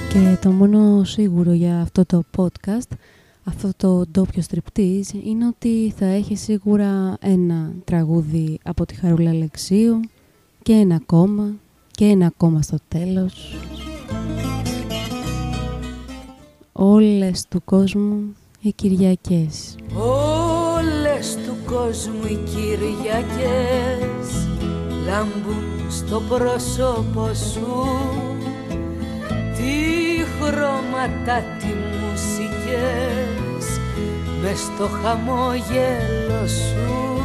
Και 0.10 0.38
το 0.42 0.50
μόνο 0.52 1.04
σίγουρο 1.04 1.52
για 1.52 1.82
αυτό 1.82 2.06
το 2.06 2.24
podcast, 2.38 2.92
αυτό 3.44 3.70
το 3.78 4.06
ντόπιο 4.12 4.42
στριπτής, 4.42 5.14
είναι 5.24 5.48
ότι 5.48 5.94
θα 5.98 6.06
έχει 6.06 6.36
σίγουρα 6.36 7.18
ένα 7.20 7.74
τραγούδι 7.84 8.60
από 8.64 8.86
τη 8.86 8.96
Χαρούλα 8.96 9.30
Αλεξίου 9.30 10.00
και 10.62 10.74
ένα 10.74 10.96
ακόμα 10.96 11.54
και 11.96 12.06
ένα 12.06 12.26
ακόμα 12.26 12.62
στο 12.62 12.78
τέλος. 12.88 13.56
Όλες 16.72 17.46
του 17.50 17.62
κόσμου 17.66 18.36
οι 18.62 18.72
Κυριακές. 18.72 19.76
Όλες 19.96 21.38
του 21.46 21.56
κόσμου 21.66 22.26
οι 22.30 22.40
Κυριακές 22.54 23.28
λάμπουν 25.06 25.92
στο 25.92 26.22
πρόσωπο 26.30 27.34
σου 27.34 27.86
τι 29.56 30.24
χρώματα, 30.40 31.44
τι 31.60 31.68
μουσικές 32.02 33.80
μες 34.42 34.60
στο 34.60 34.88
χαμόγελο 34.88 36.48
σου 36.48 37.24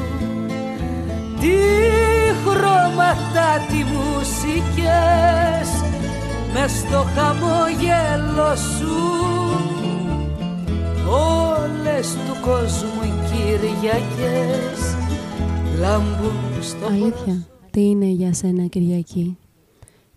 τι 1.40 2.19
χρώματα, 2.44 3.48
τι 3.68 3.84
μουσικές 3.92 5.68
μες 6.52 6.70
στο 6.70 7.04
χαμόγελο 7.14 8.56
σου 8.56 9.20
όλες 11.10 12.12
του 12.12 12.40
κόσμου 12.40 13.02
οι 13.02 13.12
Κυριακές 13.28 14.96
λάμπουν 15.80 16.62
στο 16.62 16.86
Αλήθεια, 16.86 17.46
τι 17.70 17.80
είναι 17.80 18.06
για 18.06 18.32
σένα 18.32 18.66
Κυριακή; 18.66 19.38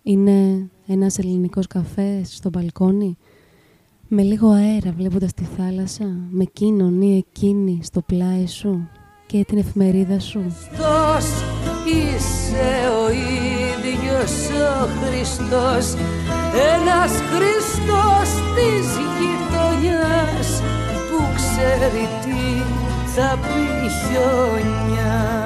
Είναι 0.04 0.70
ένας 0.88 1.18
ελληνικός 1.18 1.68
καφές 1.68 2.36
στο 2.36 2.50
μπαλκόνι; 2.50 3.18
Με 4.08 4.22
λίγο 4.22 4.50
αέρα 4.50 4.92
βλέποντας 4.92 5.34
τη 5.34 5.44
θάλασσα, 5.44 6.06
με 6.30 6.44
εκείνον 6.44 7.02
ή 7.02 7.18
εκείνη 7.18 7.80
στο 7.84 8.02
πλάι 8.02 8.48
σου 8.48 8.90
και 9.26 9.44
την 9.48 9.58
εφημερίδα 9.58 10.20
σου; 10.20 10.40
Χριστός 10.40 11.53
είσαι 11.86 12.72
ο 13.04 13.12
ίδιος 13.12 14.34
ο 14.50 14.88
Χριστός 15.02 15.94
ένας 16.76 17.12
Χριστός 17.12 18.30
της 18.56 18.86
γειτονιάς 19.18 20.62
που 21.10 21.24
ξέρει 21.36 22.08
τι 22.24 22.62
θα 23.16 23.40
πει 23.42 23.90
χιονιάς 23.90 25.44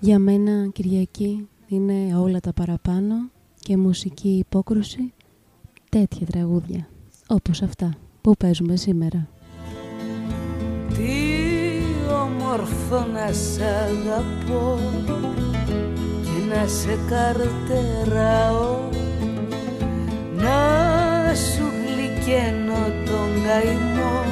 Για 0.00 0.18
μένα 0.18 0.68
Κυριακή 0.72 1.48
είναι 1.66 2.16
όλα 2.16 2.40
τα 2.40 2.52
παραπάνω 2.52 3.14
και 3.58 3.76
μουσική 3.76 4.28
υπόκρουση 4.28 5.12
τέτοια 5.88 6.26
τραγούδια 6.26 6.88
όπως 7.28 7.62
αυτά 7.62 7.94
που 8.20 8.36
παίζουμε 8.36 8.76
σήμερα. 8.76 9.28
Τι 10.96 11.82
όμορφο 12.22 13.06
να 13.12 13.32
σ' 13.32 13.60
αγαπώ. 13.60 14.78
Και 16.22 16.38
να 16.54 16.66
σε 16.66 16.98
καρτεράω. 17.08 18.88
Να 20.36 20.60
σου 21.34 21.66
γλυκένω 21.84 22.82
τον 23.06 23.28
καημό. 23.46 24.24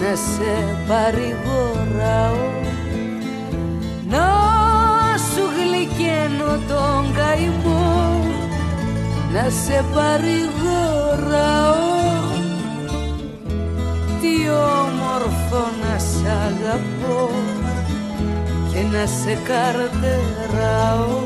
Να 0.00 0.12
σε 0.16 0.52
παρηγοράω. 0.88 2.48
Να 4.08 4.26
σου 5.16 5.44
γλυκένω 5.56 6.52
τον 6.68 7.14
καημό. 7.14 7.88
Να 9.32 9.50
σε 9.50 9.84
παρηγοράω 9.94 11.80
τι 14.20 14.48
όμορφο 14.48 15.70
να 15.82 15.98
σ' 15.98 16.24
αγαπώ 16.46 17.30
και 18.72 18.80
να 18.80 19.06
σε 19.06 19.38
καρτεράω. 19.44 21.18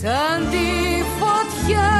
Σαν 0.00 0.50
τη 0.50 1.02
φωτιά 1.18 1.90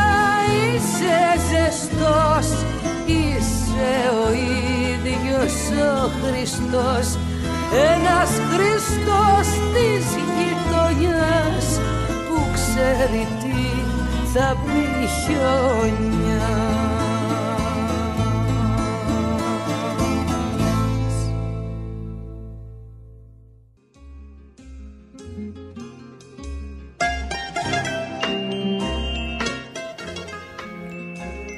είσαι 0.75 1.41
ζεστός 1.51 2.65
Είσαι 3.07 3.93
ο 4.25 4.33
ίδιος 4.33 5.53
ο 5.95 6.11
Χριστός. 6.21 7.19
Ένας 7.95 8.31
Χριστός 8.51 9.47
της 9.75 10.07
γειτονιάς 10.99 11.79
Που 12.29 12.53
ξέρει 12.55 13.27
τι 13.41 13.63
θα 14.33 14.57
πει 14.65 15.07
χιόνιας 15.07 16.65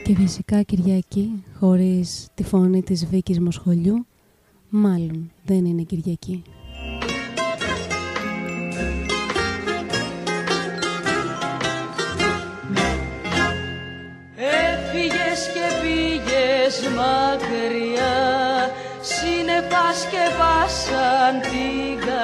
Και 0.05 0.15
φυσικά 0.15 0.63
Κυριακή, 0.63 1.43
χωρίς 1.59 2.29
τη 2.35 2.43
φωνή 2.43 2.83
της 2.83 3.07
Βίκης 3.07 3.41
Μοσχολιού, 3.41 4.07
μάλλον 4.69 5.31
δεν 5.45 5.65
είναι 5.65 5.83
Κυριακή. 5.83 6.43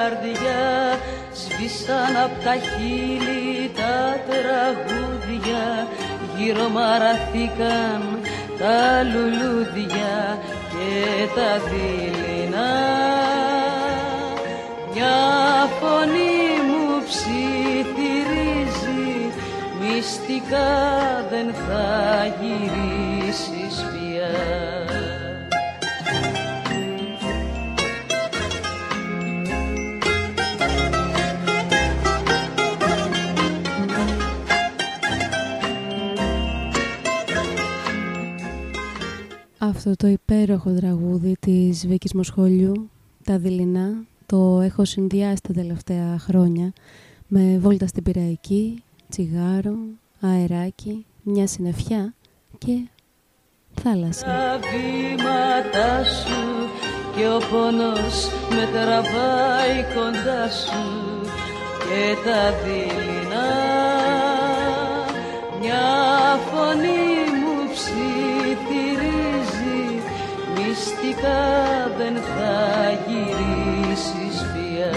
Καρδιά 0.03 0.99
Σβήσαν 1.33 2.15
απ' 2.23 2.43
τα 2.43 2.53
χείλη 2.53 3.71
τα 3.75 3.97
τραγούδια. 4.29 5.87
Γύρω 6.37 6.69
μαραθήκαν 6.69 8.01
τα 8.59 9.03
λουλούδια 9.03 10.15
και 10.71 10.93
τα 11.35 11.51
δειλινά. 11.69 12.73
Μια 14.93 15.19
φωνή 15.79 16.43
μου 16.67 16.83
ψιθυρίζει 17.07 18.63
Μυστικά 19.79 20.71
δεν 21.29 21.47
θα 21.53 21.87
γυρίσεις 22.39 23.75
πια 23.91 24.82
Αυτό 39.85 39.95
το 39.95 40.07
υπέροχο 40.07 40.71
τραγούδι 40.71 41.35
της 41.39 41.87
Βίκης 41.87 42.13
Μοσχολιού, 42.13 42.89
τα 43.23 43.37
δειλινά, 43.37 44.05
το 44.25 44.59
έχω 44.61 44.85
συνδυάσει 44.85 45.41
τα 45.41 45.53
τελευταία 45.53 46.19
χρόνια 46.19 46.73
με 47.27 47.57
βόλτα 47.59 47.87
στην 47.87 48.03
Πυραϊκή, 48.03 48.83
τσιγάρο, 49.09 49.75
αεράκι, 50.19 51.05
μια 51.23 51.47
συννεφιά 51.47 52.13
και 52.57 52.87
θάλασσα. 53.81 54.25
Τα 54.25 54.59
βήματά 54.59 56.03
σου 56.03 56.67
και 57.15 57.27
ο 57.27 57.37
πόνος 57.51 58.27
με 58.49 58.67
τραβάει 58.71 59.83
κοντά 59.95 60.49
σου 60.49 60.83
και 61.79 62.15
τα 62.25 62.51
δειλινά 62.63 63.51
μια 65.59 65.81
φωνή 66.51 67.12
μυστικά 71.23 71.97
δεν 71.97 72.15
θα 72.15 72.91
γυρίσεις 73.07 74.41
πια 74.53 74.91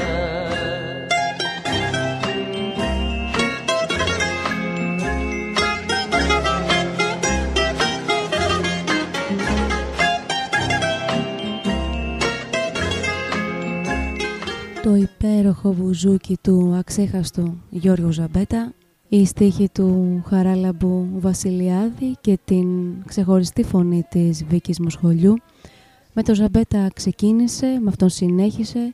Το 14.82 14.94
υπέροχο 14.94 15.72
βουζούκι 15.72 16.38
του 16.42 16.74
αξέχαστου 16.78 17.60
Γιώργου 17.70 18.10
Ζαμπέτα, 18.10 18.72
η 19.08 19.26
στίχη 19.26 19.68
του 19.72 20.22
Χαράλαμπου 20.26 21.08
Βασιλιάδη 21.14 22.16
και 22.20 22.38
την 22.44 22.68
ξεχωριστή 23.04 23.62
φωνή 23.62 24.02
της 24.08 24.44
Βίκης 24.44 24.80
Μοσχολιού. 24.80 25.34
Με 26.18 26.22
το 26.22 26.34
Ζαμπέτα 26.34 26.88
ξεκίνησε, 26.94 27.66
με 27.66 27.88
αυτόν 27.88 28.08
συνέχισε 28.08 28.92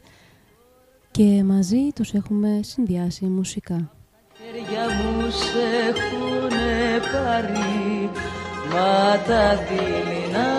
και 1.10 1.42
μαζί 1.44 1.88
τους 1.94 2.12
έχουμε 2.12 2.60
συνδυάσει 2.62 3.24
μουσικά. 3.24 3.90
χέρια 4.38 4.84
μου 4.88 5.30
σε 5.30 5.62
έχουνε 5.88 7.00
πάρει 7.12 8.10
μα 8.72 9.18
τα 9.26 9.56
δειλινά 9.56 10.52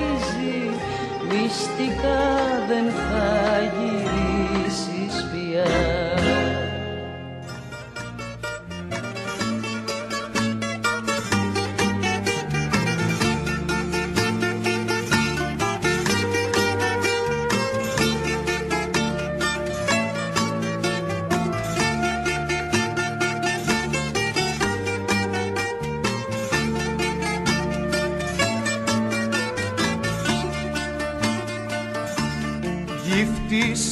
μυστικά 1.29 2.23
δεν 2.69 2.87
θα 2.91 3.29
γυρίσεις 3.77 5.15
πια 5.31 5.90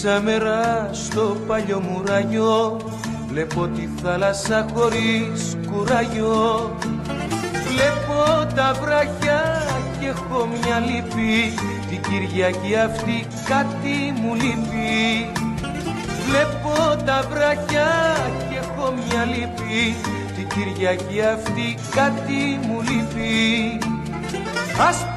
Γύφτησα 0.08 0.22
μέρα 0.24 0.88
στο 0.92 1.36
παλιό 1.46 1.80
μου 1.80 2.02
ραγιό 2.06 2.76
Βλέπω 3.28 3.66
τη 3.66 3.88
θάλασσα 4.02 4.66
χωρίς 4.74 5.56
κουραγιό 5.72 6.76
Βλέπω 7.68 8.54
τα 8.54 8.74
βράχια 8.82 9.66
και 10.00 10.06
έχω 10.06 10.46
μια 10.46 10.78
λύπη 10.78 11.54
Την 11.88 12.00
Κυριακή 12.02 12.74
αυτή 12.84 13.26
κάτι 13.48 14.20
μου 14.20 14.34
λείπει. 14.34 15.30
Βλέπω 16.26 17.04
τα 17.04 17.24
βράχια 17.30 18.16
και 18.48 18.56
έχω 18.56 18.92
μια 18.92 19.24
λύπη 19.24 19.96
Την 20.34 20.48
Κυριακή 20.48 21.20
αυτή 21.34 21.78
κάτι 21.94 22.66
μου 22.66 22.80
λείπει. 22.80 23.78
Άσπρα 24.88 25.07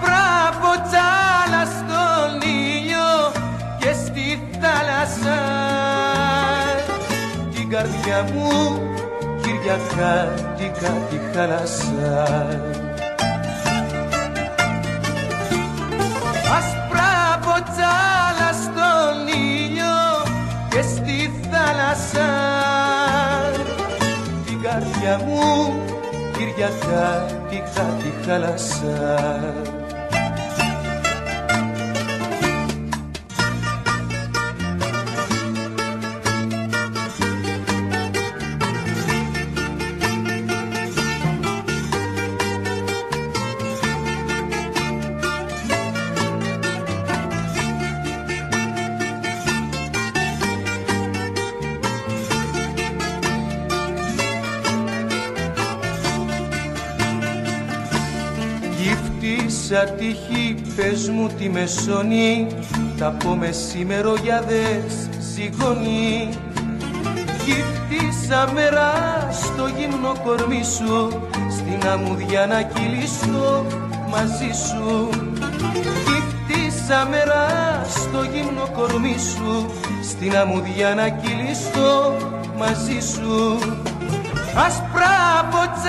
ήλιο 8.13 9.05
και 9.49 9.61
στη 9.61 10.11
θάλασσα 10.51 10.51
την 10.51 10.61
καρδιά 10.61 10.61
καρδιά 10.61 10.65
μου 10.67 10.71
Κυριακάτικα 10.71 10.93
τη 11.09 11.17
χαλασά 11.35 12.49
Άσπρα 16.57 17.39
ποτσάλα 17.43 18.51
στον 18.63 19.27
ήλιο 19.27 19.97
και 20.69 20.81
στη 20.81 21.31
θάλασσα. 21.51 22.29
Την 24.45 24.61
καρδιά 24.61 25.21
μου 25.25 25.73
Κυριακάτικα 26.37 27.85
τη 28.01 28.25
χαλασά 28.25 29.70
Σαν 59.85 59.95
τύχη 59.97 60.55
πες 60.75 61.09
μου 61.09 61.27
τη 61.37 61.49
μεσονή 61.49 62.47
Τα 62.97 63.09
πω 63.09 63.35
μεσημερογιάδες 63.35 65.09
σηκώνει 65.33 66.29
Γύφτησα 67.45 68.51
μέρα 68.53 68.91
στο 69.31 69.67
γυμνό 69.77 70.13
κορμί 70.23 70.63
σου 70.63 71.21
Στην 71.49 71.87
αμμουδιά 71.89 72.45
να 72.45 72.61
κυλήσω 72.61 73.65
μαζί 74.09 74.51
σου. 74.67 75.09
Γύφτησα 76.05 77.07
μέρα 77.09 77.45
στο 77.89 78.23
γυμνό 78.33 78.69
κορμί 78.75 79.15
σου 79.19 79.65
Στην 80.03 80.37
αμμουδιά 80.37 80.95
να 80.95 81.09
κυλήσω 81.09 82.13
μαζί 82.57 82.99
σου. 83.13 83.57
Άσπρα 84.65 85.15
από 85.39 85.81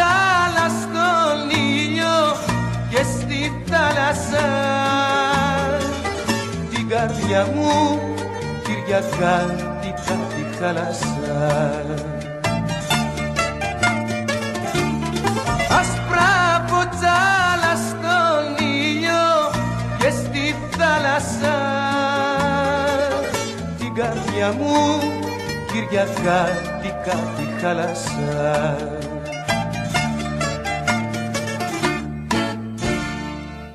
την 6.70 6.88
καρδιά 6.88 7.46
μου 7.54 8.00
Κυριακάτικα 8.64 10.16
τη 10.34 10.58
χαλασά 10.58 11.84
Άσπρα 15.80 16.64
ποτσάλα 16.66 17.74
στον 17.88 18.66
ήλιο 18.66 19.50
και 19.98 20.10
στη 20.10 20.54
θάλασσα. 20.76 21.56
Την 23.78 23.94
καρδιά 23.94 24.52
μου 24.52 24.74
Κυριακάτικα 25.72 27.16
τη 27.36 27.60
χαλασά 27.60 29.01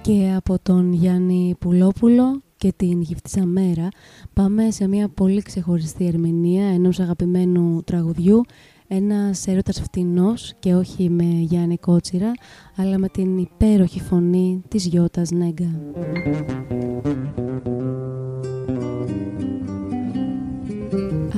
Και 0.07 0.33
από 0.35 0.59
τον 0.63 0.93
Γιάννη 0.93 1.55
Πουλόπουλο 1.59 2.41
και 2.57 2.73
την 2.75 3.01
Γυφτίσα 3.01 3.45
Μέρα 3.45 3.87
πάμε 4.33 4.71
σε 4.71 4.87
μια 4.87 5.09
πολύ 5.09 5.41
ξεχωριστή 5.41 6.05
ερμηνεία 6.05 6.65
ενός 6.67 6.99
αγαπημένου 6.99 7.81
τραγουδιού 7.83 8.41
ένας 8.87 9.47
έρωτας 9.47 9.81
φτηνός 9.81 10.53
και 10.59 10.75
όχι 10.75 11.09
με 11.09 11.23
Γιάννη 11.23 11.77
Κότσιρα 11.77 12.31
αλλά 12.75 12.97
με 12.97 13.07
την 13.07 13.37
υπέροχη 13.37 14.01
φωνή 14.01 14.61
της 14.67 14.85
Γιώτας 14.85 15.31
Νέγκα. 15.31 15.79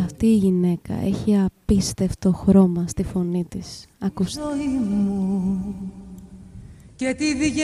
Αυτή 0.03 0.25
η 0.25 0.35
γυναίκα 0.35 0.93
έχει 0.93 1.37
απίστευτο 1.37 2.31
χρώμα 2.31 2.87
στη 2.87 3.03
φωνή 3.03 3.45
της. 3.49 3.85
Ακούστε 3.99 4.41
και 6.99 7.13
τη 7.13 7.33
διέλυσες. 7.33 7.59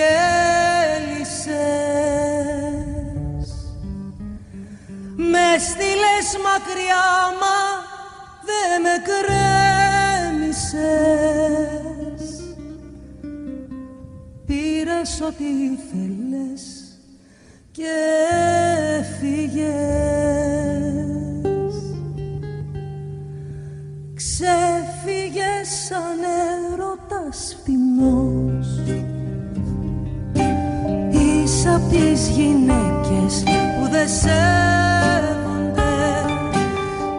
Με 5.16 5.58
στείλες 5.60 6.28
μακριά 6.44 7.08
μα 7.42 7.60
δε 8.46 8.62
με 8.84 8.96
κρέμισες. 10.38 10.64
Πήρες 14.46 15.22
ό,τι 15.22 15.44
ήθελες 15.44 16.64
και 17.72 17.96
φύγες 19.20 20.16
Ξέφυγες 24.16 25.68
σαν 25.88 26.20
έρωτας 26.74 27.58
φτηνός 27.60 28.68
Είσαι 31.46 31.70
απ' 31.70 31.90
τις 31.90 32.28
γυναίκες 32.28 33.44
που 33.44 33.90
δεν 33.92 34.08
σέβονται 34.08 35.66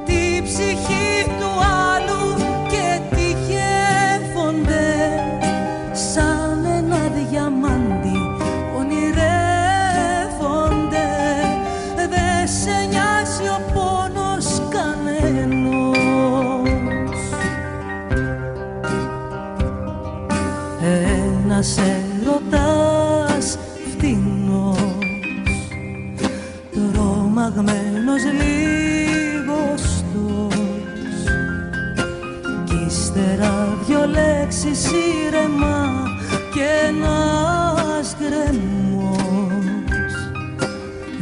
τη 0.04 0.42
ψυχή 0.42 1.26
του 1.38 1.50
άλλου 1.92 2.34
και 2.68 3.00
τη 3.14 3.26
γεύονται 3.48 4.88
σαν 5.92 6.64
ένα 6.64 7.00
διαμάντι 7.30 8.18
ονειρεύονται. 8.78 9.38
Δεν 11.96 12.48
σε 12.48 12.76
νοιάζει 12.90 13.46
ο 13.48 13.60
πόνος 13.72 14.46
κανένας 14.70 15.06
ένας 20.80 21.78
δυο 34.06 34.14
λέξεις 34.14 34.90
ήρεμα 35.26 36.04
και 36.54 36.64
ένας 36.88 38.16
γκρεμός. 38.18 39.16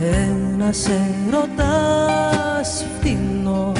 Ένας 0.01 0.89
έρωτας 0.89 2.69
φτηνός. 2.99 3.79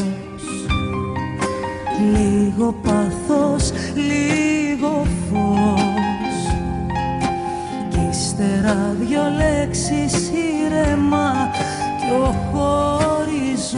Λίγο 2.13 2.75
πάθος, 2.83 3.73
λίγο 3.95 5.07
φως. 5.31 6.39
Κι 7.89 8.09
ύστερα 8.11 8.95
δυο 9.01 9.23
λέξεις 9.37 10.31
ήρεμα 10.65 11.51
κι 11.99 12.11
ο 12.11 12.35
χωρισμός 12.53 13.75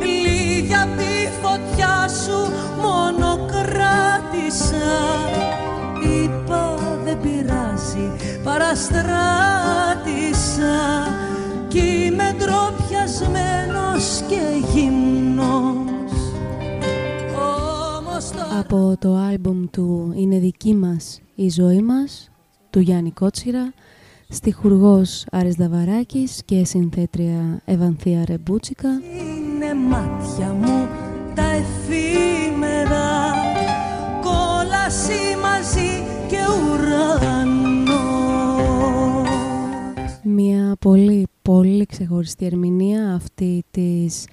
Λίγη 0.00 0.74
απ' 0.74 0.96
τη 0.98 1.28
φωτιά 1.42 2.08
σου 2.08 2.38
μόνο 2.80 3.46
κράτησα. 3.46 4.92
Είπα 6.14 6.62
δεν 7.04 7.20
πειράζει 7.20 8.06
παραστράτησα. 8.44 9.14
Κι 11.68 11.78
είμαι 11.78 12.34
ντροπιασμένος 12.38 14.22
και 14.28 14.42
γυμνός. 14.72 15.82
Από 18.58 18.96
το 18.98 19.14
άλμπουμ 19.14 19.64
του 19.70 20.12
«Είναι 20.16 20.38
δική 20.38 20.74
μας 20.74 21.20
η 21.34 21.50
ζωή 21.50 21.82
μας» 21.82 22.30
του 22.70 22.80
Γιάννη 22.80 23.10
Κότσιρα, 23.10 23.72
στιχουργός 24.28 25.24
Άρης 25.30 25.54
Δαβαράκης 25.54 26.42
και 26.44 26.64
συνθέτρια 26.64 27.60
Ευανθία 27.64 28.24
Ρεμπούτσικα. 28.24 28.88
Είναι 28.88 29.74
μάτια 29.74 30.52
μου 30.52 30.88
τα 31.34 31.44
εφήμερα. 31.50 33.32
Κόλαση 34.20 35.36
μαζί 35.42 36.04
και 36.28 36.38
ουρανό. 36.70 38.02
Μια 40.22 40.76
πολύ 40.80 41.26
πολύ 41.42 41.86
ξεχωριστή 41.86 42.46
ερμηνεία 42.46 43.14
αυτή 43.14 43.64
της 43.70 44.26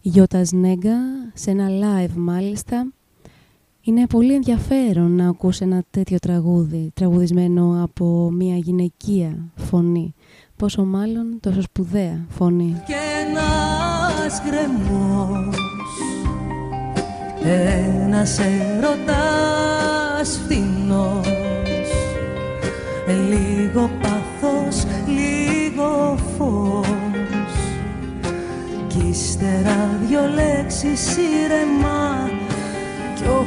Γιώτας 0.00 0.52
Νέγκα 0.52 0.96
σε 1.34 1.50
ένα 1.50 1.68
live 1.68 2.14
μάλιστα 2.16 2.86
Είναι 3.86 4.06
πολύ 4.06 4.34
ενδιαφέρον 4.34 5.16
να 5.16 5.28
ακούς 5.28 5.60
ένα 5.60 5.82
τέτοιο 5.90 6.18
τραγούδι, 6.18 6.90
τραγουδισμένο 6.94 7.82
από 7.82 8.30
μια 8.32 8.56
γυναικεία 8.56 9.36
φωνή. 9.54 10.14
Πόσο 10.56 10.84
μάλλον 10.84 11.38
τόσο 11.40 11.62
σπουδαία 11.62 12.26
φωνή. 12.28 12.82
Και 12.86 12.94
ένας 13.28 14.42
γκρεμός, 14.42 15.56
ένας 17.42 18.38
ερωτάς 18.38 20.40
φτηνός, 20.44 21.26
λίγο 23.28 23.90
πάθος, 24.02 24.84
λίγο 25.06 26.18
φως 26.36 26.86
κι 28.86 29.06
ύστερα 29.08 29.98
δυο 30.08 30.20
λέξεις 30.34 31.16
ήρεμα 31.16 32.30
κι 33.14 33.24
ο 33.24 33.46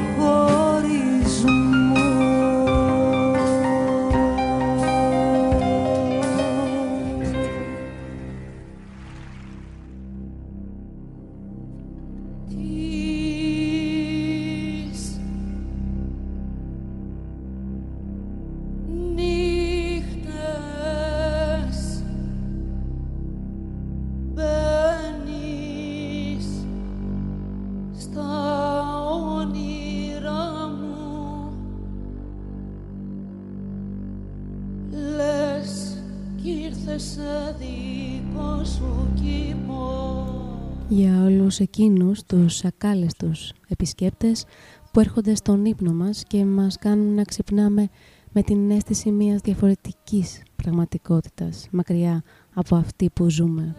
τους 41.57 41.65
εκείνους, 41.65 42.23
τους 42.23 42.65
ακάλεστους 42.65 43.53
επισκέπτες 43.67 44.45
που 44.91 44.99
έρχονται 44.99 45.35
στον 45.35 45.65
ύπνο 45.65 45.93
μας 45.93 46.23
και 46.23 46.45
μας 46.45 46.77
κάνουν 46.77 47.13
να 47.13 47.23
ξυπνάμε 47.23 47.89
με 48.31 48.41
την 48.41 48.71
αίσθηση 48.71 49.11
μιας 49.11 49.41
διαφορετικής 49.41 50.41
πραγματικότητας, 50.55 51.67
μακριά 51.71 52.23
από 52.53 52.75
αυτή 52.75 53.09
που 53.09 53.29
ζούμε. 53.29 53.75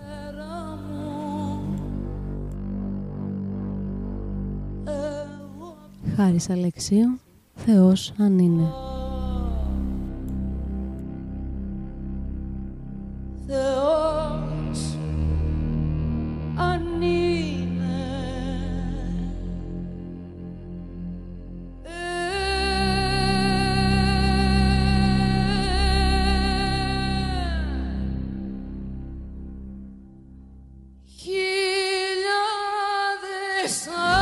Χάρης 6.16 6.50
Αλεξίου, 6.50 7.18
Θεός 7.54 8.12
αν 8.18 8.38
είναι. 8.38 8.72
coração. 33.58 34.17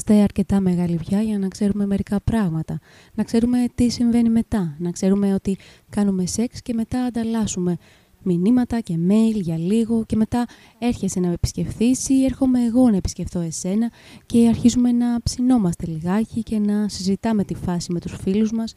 Είμαστε 0.00 0.22
αρκετά 0.22 0.60
μεγάλη 0.60 0.96
πια 0.96 1.22
για 1.22 1.38
να 1.38 1.48
ξέρουμε 1.48 1.86
μερικά 1.86 2.20
πράγματα. 2.20 2.78
Να 3.14 3.24
ξέρουμε 3.24 3.64
τι 3.74 3.88
συμβαίνει 3.88 4.28
μετά. 4.28 4.76
Να 4.78 4.90
ξέρουμε 4.90 5.34
ότι 5.34 5.56
κάνουμε 5.90 6.26
σεξ 6.26 6.62
και 6.62 6.74
μετά 6.74 7.02
ανταλλάσσουμε 7.02 7.76
μηνύματα 8.22 8.80
και 8.80 8.94
mail 9.08 9.34
για 9.34 9.58
λίγο 9.58 10.04
και 10.04 10.16
μετά 10.16 10.46
έρχεσαι 10.78 11.20
να 11.20 11.26
με 11.26 11.32
επισκεφθείς 11.32 12.08
ή 12.08 12.24
έρχομαι 12.24 12.64
εγώ 12.64 12.90
να 12.90 12.96
επισκεφθώ 12.96 13.40
εσένα 13.40 13.90
και 14.26 14.48
αρχίζουμε 14.48 14.92
να 14.92 15.22
ψινόμαστε 15.22 15.86
λιγάκι 15.86 16.42
και 16.42 16.58
να 16.58 16.88
συζητάμε 16.88 17.44
τη 17.44 17.54
φάση 17.54 17.92
με 17.92 18.00
τους 18.00 18.16
φίλους 18.22 18.52
μας 18.52 18.74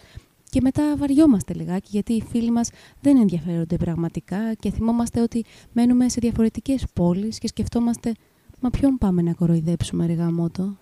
και 0.49 0.59
μετά 0.63 0.97
βαριόμαστε 0.97 1.53
λιγάκι 1.53 1.87
γιατί 1.91 2.13
οι 2.13 2.23
φίλοι 2.29 2.51
μας 2.51 2.69
δεν 3.01 3.17
ενδιαφέρονται 3.17 3.77
πραγματικά 3.77 4.53
και 4.53 4.71
θυμόμαστε 4.71 5.21
ότι 5.21 5.45
μένουμε 5.71 6.09
σε 6.09 6.19
διαφορετικές 6.19 6.85
πόλεις 6.93 7.37
και 7.37 7.47
σκεφτόμαστε 7.47 8.11
«Μα 8.59 8.69
ποιον 8.69 8.97
πάμε 8.97 9.21
να 9.21 9.33
κοροϊδέψουμε 9.33 10.05
ρε 10.05 10.13
γαμότο» 10.13 10.77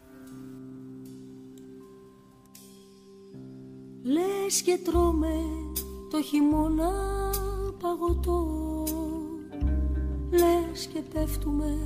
Λες 4.12 4.62
και 4.62 4.80
τρώμε 4.86 5.36
το 6.10 6.22
χειμώνα 6.22 6.92
παγωτό. 7.82 8.48
Λες 10.32 10.86
και 10.94 11.02
πέφτουμε 11.14 11.78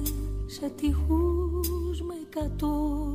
σε 0.45 0.71
τείχους 0.75 2.01
με 2.01 2.13
εκατό 2.29 3.13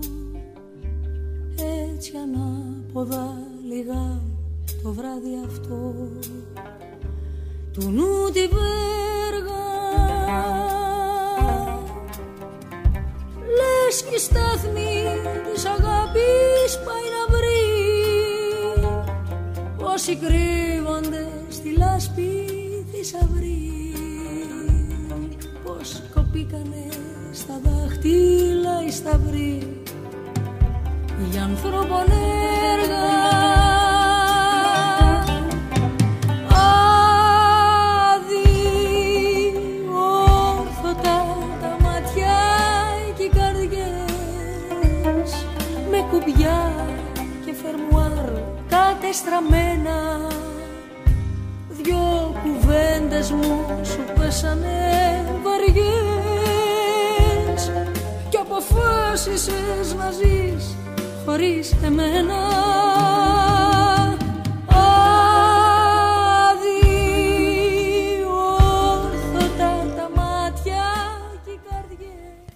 Έτσι 1.89 2.13
ανάποδα 2.17 3.37
λίγα 3.69 4.23
το 4.83 4.93
βράδυ 4.93 5.41
αυτό. 5.47 5.95
Του 7.73 7.91
νου 7.91 8.31
τη 8.33 8.41
βέργα. 8.41 9.65
Λες 13.59 14.03
και 14.03 14.15
η 14.15 14.19
στάθμη 14.19 14.93
της 15.53 15.65
αγάπης 15.65 16.79
πάει 16.85 17.07
να 17.17 17.37
βρει 17.37 17.40
Όσοι 20.01 20.17
κρύβονται 20.17 21.29
στη 21.49 21.77
λάσπη 21.79 22.47
θησαυρή 22.93 23.73
Πως 25.65 26.03
κοπήκανε 26.15 26.89
στα 27.33 27.61
δάχτυλα 27.65 28.85
οι 28.87 28.91
σταυροί. 28.91 29.83
Για 31.31 31.43
ανθρώπων 31.43 32.05
έργα 32.81 33.70
στραμμένα. 49.13 50.21
Δυο 51.71 52.35
κουβέντες 52.43 53.31
μου 53.31 53.65
σου 53.83 54.05
πέσανε 54.15 55.25
βαριές. 55.43 56.51
Κι 58.29 58.37
αποφάσισες 58.37 59.95
να 59.99 60.11
ζεις 60.11 60.77
χωρίς 61.25 61.75
εμένα. 61.85 62.69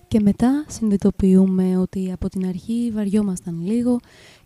Και 0.08 0.20
μετά 0.20 0.64
συνειδητοποιούμε 0.68 1.78
ότι 1.78 2.12
από 2.12 2.28
την 2.28 2.46
αρχή 2.46 2.90
βαριόμασταν 2.94 3.60
λίγο 3.64 4.00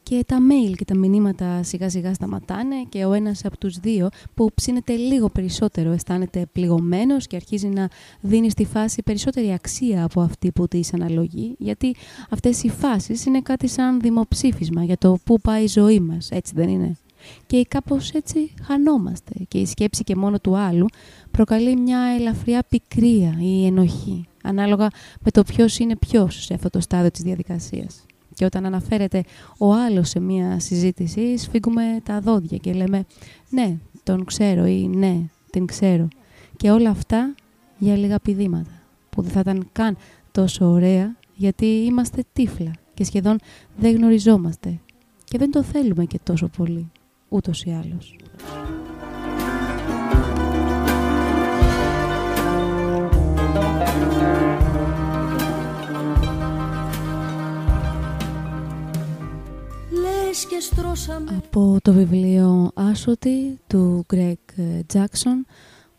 και 0.08 0.24
τα 0.26 0.36
mail 0.50 0.74
και 0.76 0.84
τα 0.84 0.96
μηνύματα 0.96 1.62
σιγά 1.62 1.88
σιγά 1.88 2.14
σταματάνε 2.14 2.74
και 2.88 3.04
ο 3.04 3.12
ένας 3.12 3.44
από 3.44 3.58
τους 3.58 3.76
δύο 3.76 4.08
που 4.34 4.50
ψήνεται 4.54 4.94
λίγο 4.94 5.28
περισσότερο 5.28 5.90
αισθάνεται 5.92 6.46
πληγωμένος 6.52 7.26
και 7.26 7.36
αρχίζει 7.36 7.66
να 7.66 7.88
δίνει 8.20 8.50
στη 8.50 8.64
φάση 8.64 9.02
περισσότερη 9.02 9.52
αξία 9.52 10.04
από 10.04 10.20
αυτή 10.20 10.52
που 10.52 10.68
της 10.68 10.94
αναλογεί 10.94 11.54
γιατί 11.58 11.94
αυτές 12.30 12.62
οι 12.62 12.68
φάσεις 12.68 13.24
είναι 13.24 13.40
κάτι 13.40 13.68
σαν 13.68 14.00
δημοψήφισμα 14.00 14.84
για 14.84 14.98
το 14.98 15.18
πού 15.24 15.40
πάει 15.40 15.62
η 15.62 15.66
ζωή 15.66 16.00
μας, 16.00 16.30
έτσι 16.30 16.52
δεν 16.56 16.68
είναι; 16.68 16.96
Και 17.46 17.64
κάπως 17.68 18.10
έτσι 18.10 18.54
χανόμαστε 18.62 19.32
και 19.48 19.58
η 19.58 19.66
σκέψη 19.66 20.04
και 20.04 20.16
μόνο 20.16 20.38
του 20.38 20.56
άλλου 20.56 20.86
προκαλεί 21.30 21.76
μια 21.76 22.00
ελαφριά 22.18 22.62
πικρία 22.68 23.36
ή 23.40 23.66
ενοχή 23.66 24.24
ανάλογα 24.42 24.88
με 25.20 25.30
το 25.30 25.42
ποιος 25.42 25.78
είναι 25.78 25.96
ποιος 25.96 26.44
σε 26.44 26.54
αυτό 26.54 26.70
το 26.70 26.80
στάδιο 26.80 27.10
της 27.10 27.22
διαδικασίας. 27.22 28.07
Και 28.38 28.44
όταν 28.44 28.66
αναφέρεται 28.66 29.22
ο 29.58 29.72
άλλος 29.72 30.08
σε 30.08 30.20
μια 30.20 30.60
συζήτηση, 30.60 31.36
σφίγγουμε 31.36 31.82
τα 32.02 32.20
δόντια 32.20 32.56
και 32.56 32.72
λέμε 32.72 33.04
«Ναι, 33.50 33.76
τον 34.02 34.24
ξέρω» 34.24 34.66
ή 34.66 34.88
«Ναι, 34.88 35.20
την 35.50 35.66
ξέρω». 35.66 36.08
Και 36.56 36.70
όλα 36.70 36.90
αυτά 36.90 37.34
για 37.78 37.96
λίγα 37.96 38.18
πηδήματα, 38.18 38.70
που 39.10 39.22
δεν 39.22 39.30
θα 39.30 39.40
ήταν 39.40 39.68
καν 39.72 39.96
τόσο 40.32 40.66
ωραία, 40.66 41.16
γιατί 41.34 41.66
είμαστε 41.66 42.24
τύφλα 42.32 42.70
και 42.94 43.04
σχεδόν 43.04 43.38
δεν 43.76 43.96
γνωριζόμαστε. 43.96 44.80
Και 45.24 45.38
δεν 45.38 45.50
το 45.50 45.62
θέλουμε 45.62 46.04
και 46.04 46.18
τόσο 46.22 46.48
πολύ, 46.56 46.90
ούτως 47.28 47.64
ή 47.64 47.70
άλλως. 47.70 48.16
Από 61.36 61.76
το 61.82 61.92
βιβλίο 61.92 62.70
«Άσοτη» 62.74 63.58
του 63.66 64.06
Greg 64.14 64.60
Jackson 64.92 65.46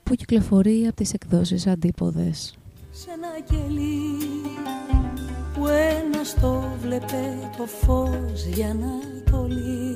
που 0.04 0.16
κυκλοφορεί 0.16 0.86
από 0.88 0.96
τις 0.96 1.14
εκδόσεις 1.14 1.68
Αντίποδες. 1.68 2.54
Σε 2.92 3.08
ένα 3.12 3.28
κελί 3.50 4.18
που 5.54 5.68
ένα 5.68 6.22
το 6.42 6.64
βλέπε 6.82 7.50
το 7.58 7.66
φως 7.66 8.46
για 8.54 8.74
να 8.74 8.92
το 9.32 9.48
λύει 9.48 9.96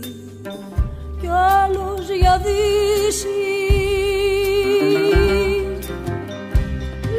κι 1.22 1.28
άλλος 1.28 2.10
για 2.20 2.38
δύση. 2.38 3.28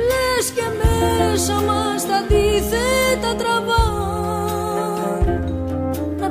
Λες 0.08 0.50
και 0.50 0.62
μέσα 0.82 1.60
μας 1.60 2.06
τα 2.06 2.16
αντίθετα 2.16 3.34
τραβά 3.36 4.23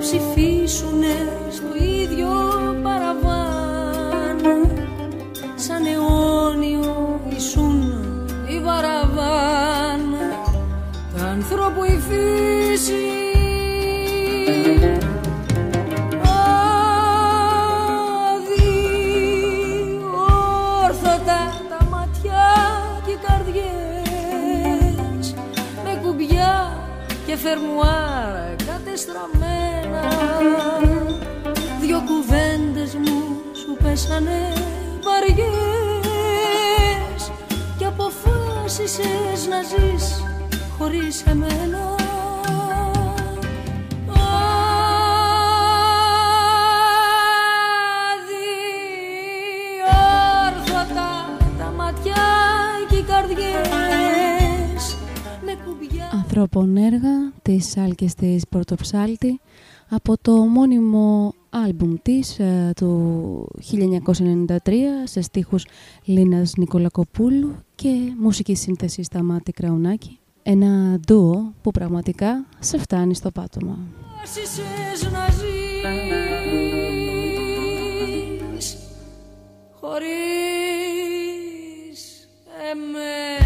ψηφίσουνε 0.04 1.16
στο 1.51 1.76
ίδιο 1.76 2.33
πέσανε 34.08 34.54
βαριές 35.04 35.32
Και 37.78 37.86
αποφάσισες 37.86 39.47
να 39.49 39.62
ζεις 39.62 40.24
χωρίς 40.78 41.22
εμένα. 41.22 41.95
Τα 51.58 51.72
ματιά 51.76 52.14
και 52.89 52.95
οι 52.95 53.01
καρδιές 53.01 54.97
με 55.45 55.58
κουμπιά. 55.66 56.10
Ανθρώπων 56.14 56.78
έργα 56.78 57.32
της 57.41 57.78
Άλκης 57.78 58.14
της 58.14 58.47
Πορτοψάλτη 58.49 59.39
από 59.89 60.18
το 60.22 60.32
μόνιμο 60.32 61.34
άλμπουμ 61.54 61.93
της 62.01 62.39
ε, 62.39 62.72
του 62.76 63.47
1993 64.45 64.58
σε 65.04 65.22
στίχους 65.22 65.66
Λίνας 66.04 66.54
Νικολακοπούλου 66.56 67.56
και 67.76 67.89
μουσική 68.20 68.56
σύνθεση 68.56 69.04
Σταμάτη 69.04 69.51
Κραουνάκη. 69.51 70.20
Ένα 70.43 70.99
ντουο 70.99 71.54
που 71.62 71.72
πραγματικά 71.72 72.45
σε 72.60 72.78
φτάνει 72.78 73.16
στο 73.16 73.32
πάτωμα. 73.32 73.78
χωρίς 79.80 80.10
εμένα 82.72 83.43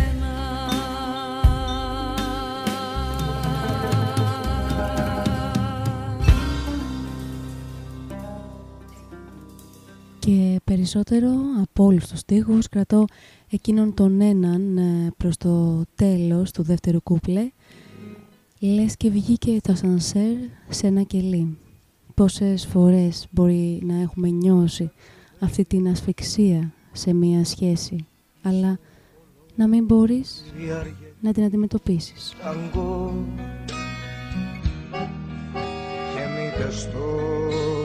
Και 10.27 10.59
περισσότερο 10.63 11.29
από 11.61 11.83
όλους 11.83 12.07
τους 12.07 12.19
στίχους 12.19 12.69
κρατώ 12.69 13.05
εκείνον 13.49 13.93
τον 13.93 14.21
έναν 14.21 14.77
ε, 14.77 15.11
προς 15.17 15.37
το 15.37 15.83
τέλος 15.95 16.51
του 16.51 16.63
δεύτερου 16.63 17.03
κούπλε 17.03 17.51
λες 18.59 18.97
και 18.97 19.09
βγήκε 19.09 19.57
το 19.61 19.75
σανσέρ 19.75 20.35
σε 20.69 20.87
ένα 20.87 21.01
κελί. 21.01 21.57
Πόσες 22.13 22.65
φορές 22.65 23.27
μπορεί 23.31 23.81
να 23.83 24.01
έχουμε 24.01 24.29
νιώσει 24.29 24.91
αυτή 25.39 25.63
την 25.63 25.87
ασφυξία 25.87 26.73
σε 26.91 27.13
μία 27.13 27.45
σχέση 27.45 28.05
αλλά 28.41 28.79
να 29.55 29.67
μην 29.67 29.85
μπορείς 29.85 30.53
να 31.21 31.31
την 31.31 31.43
αντιμετωπίσεις. 31.43 32.35
Και 36.57 36.71
στο 36.71 36.99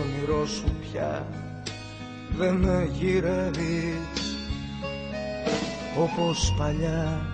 όνειρό 0.00 0.46
σου 0.46 0.64
πια 0.80 1.41
δεν 2.38 2.54
με 2.54 2.88
γυρεύεις 2.92 4.36
όπως 5.98 6.54
παλιά 6.58 7.26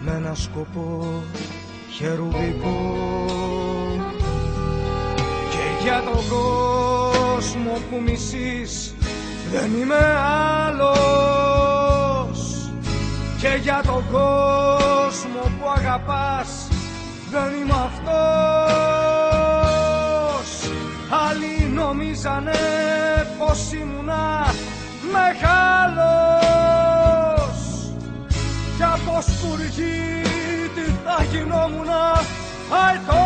με 0.00 0.12
ένα 0.16 0.34
σκοπό 0.34 1.22
χερουβικό. 1.96 2.94
Και 5.50 5.84
για 5.84 6.02
τον 6.02 6.28
κόσμο 6.28 7.72
που 7.90 8.00
μισείς 8.06 8.94
δεν 9.52 9.80
είμαι 9.80 10.16
άλλος. 10.66 10.80
Και 13.40 13.58
για 13.62 13.82
τον 13.86 14.04
κόσμο 14.10 15.40
που 15.42 15.70
αγαπάς 15.76 16.68
δεν 17.30 17.52
είμαι 17.60 17.74
αυτός 17.74 19.37
άλλοι 21.10 21.68
νομίζανε 21.74 22.58
πως 23.38 23.72
ήμουνα 23.72 24.54
μεγάλος. 25.12 25.98
Κι 28.76 28.82
από 28.82 29.20
σπουργίτη 29.20 30.98
θα 31.04 31.24
γινόμουνα 31.30 32.22
αετός 32.70 33.17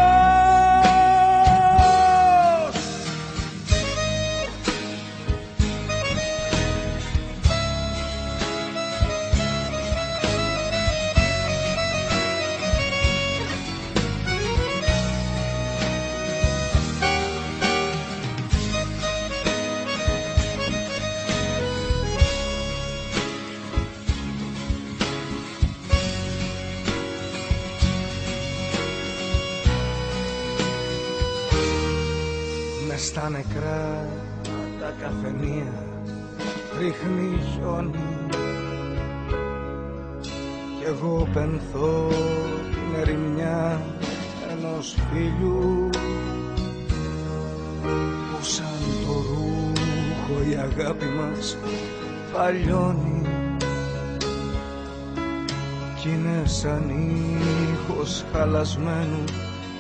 σαν 56.53 56.90
ήχος 57.72 58.24
χαλασμένου 58.32 59.24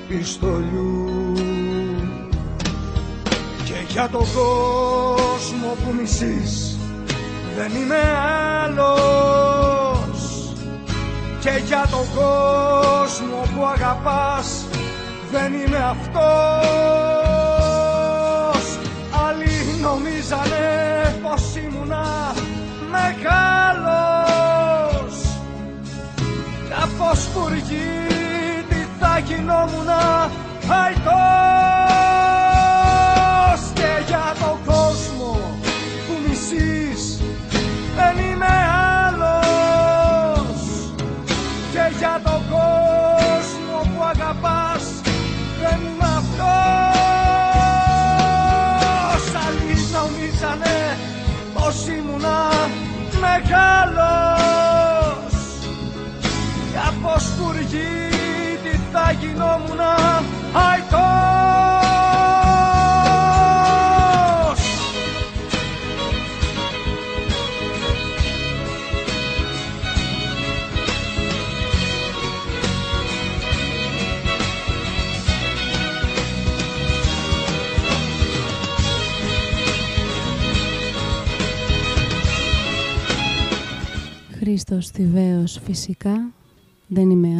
πιστολιού. 0.08 1.32
Και 3.64 3.74
για 3.88 4.08
τον 4.08 4.26
κόσμο 4.34 5.76
που 5.84 5.94
μισείς 6.00 6.78
δεν 7.56 7.70
είμαι 7.74 8.00
άλλος. 8.64 10.20
Και 11.40 11.62
για 11.66 11.86
τον 11.90 12.06
κόσμο 12.14 13.42
που 13.54 13.64
αγαπάς 13.66 14.64
δεν 15.32 15.52
είμαι 15.52 15.84
αυτός. 15.90 16.22
Άλλοι 19.28 19.80
νομίζανε 19.82 21.20
πως 21.22 21.56
ήμουνα 21.56 22.34
μεγάλος 22.90 23.51
κάπως 27.12 27.28
πουργή 27.28 28.64
τι 28.68 28.86
θα 29.00 29.18
γινόμουνα 29.18 30.30
αϊτός 30.68 31.61
θα 59.42 59.60
γινόμουνα. 59.66 60.22
Αϊτός! 60.52 61.00
Χρήστος 84.38 84.88
Θηβαίος 84.88 85.60
φυσικά, 85.64 86.30
δεν 86.86 87.10
είμαι 87.10 87.31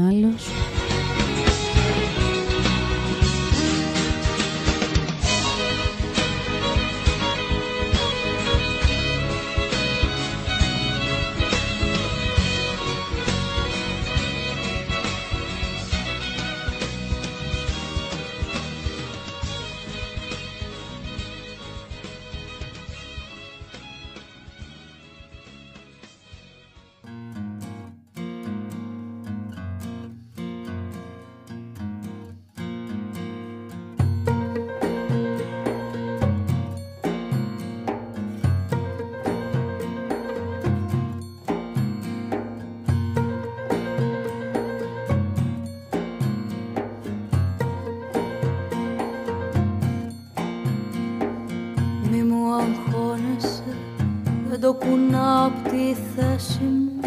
θέση 56.16 56.62
μου. 56.62 57.00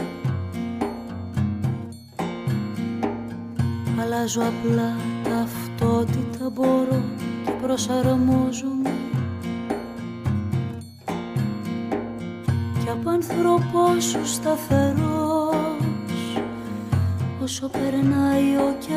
Αλλάζω 4.01 4.41
απλά 4.41 4.95
ταυτότητα 5.23 6.49
μπορώ 6.53 7.03
και 7.45 7.51
προσαρμόζομαι. 7.61 8.89
Κι 12.83 12.89
απ' 12.89 13.07
άνθρωπό 13.07 13.99
σου 13.99 14.25
σταθερός 14.25 15.55
Όσο 17.45 17.69
περνάει 17.69 18.55
ο 18.55 18.75
καιρός 18.79 18.94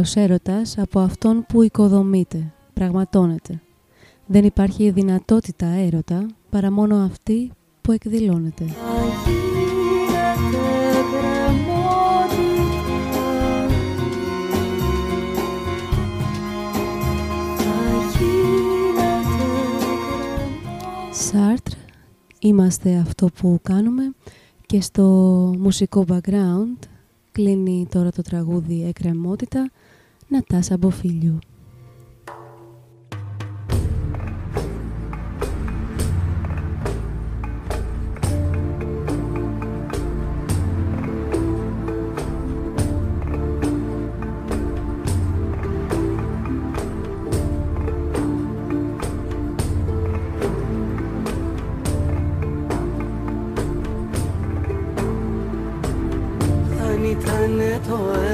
άλλος 0.00 0.16
έρωτας 0.16 0.78
από 0.78 1.00
αυτόν 1.00 1.44
που 1.48 1.62
οικοδομείται, 1.62 2.52
πραγματώνεται. 2.74 3.60
Δεν 4.26 4.44
υπάρχει 4.44 4.90
δυνατότητα 4.90 5.66
έρωτα 5.66 6.26
παρά 6.50 6.70
μόνο 6.72 6.96
αυτή 6.96 7.50
που 7.80 7.92
εκδηλώνεται. 7.92 8.64
Σάρτρ, 21.10 21.72
είμαστε 22.38 22.96
αυτό 22.96 23.28
που 23.40 23.58
κάνουμε 23.62 24.12
και 24.66 24.80
στο 24.80 25.04
μουσικό 25.58 26.04
background 26.08 26.88
κλείνει 27.32 27.86
τώρα 27.90 28.10
το 28.10 28.22
τραγούδι 28.22 28.84
«Εκκρεμότητα» 28.88 29.70
Natasa 30.30 30.78
Bofiglio. 30.78 31.49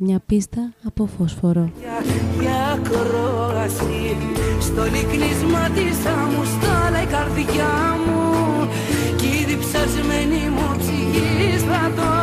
Μια 0.00 0.20
πίστα 0.26 0.72
από 0.86 1.06
φωσφορό. 1.06 1.70
Για, 1.80 2.02
για 2.40 2.80
κρόαση, 2.82 4.16
στο 4.60 4.82
λυκνίσμα 4.82 5.68
της 5.74 5.98
μου 6.30 6.44
στάλα 6.44 7.02
η 7.02 7.06
καρδιά 7.06 7.96
μου 8.06 8.68
κι 9.16 9.26
η 9.26 9.44
διψασμένη 9.44 10.48
μου 10.54 10.76
ψυχή 10.78 11.58
στρατός 11.58 12.17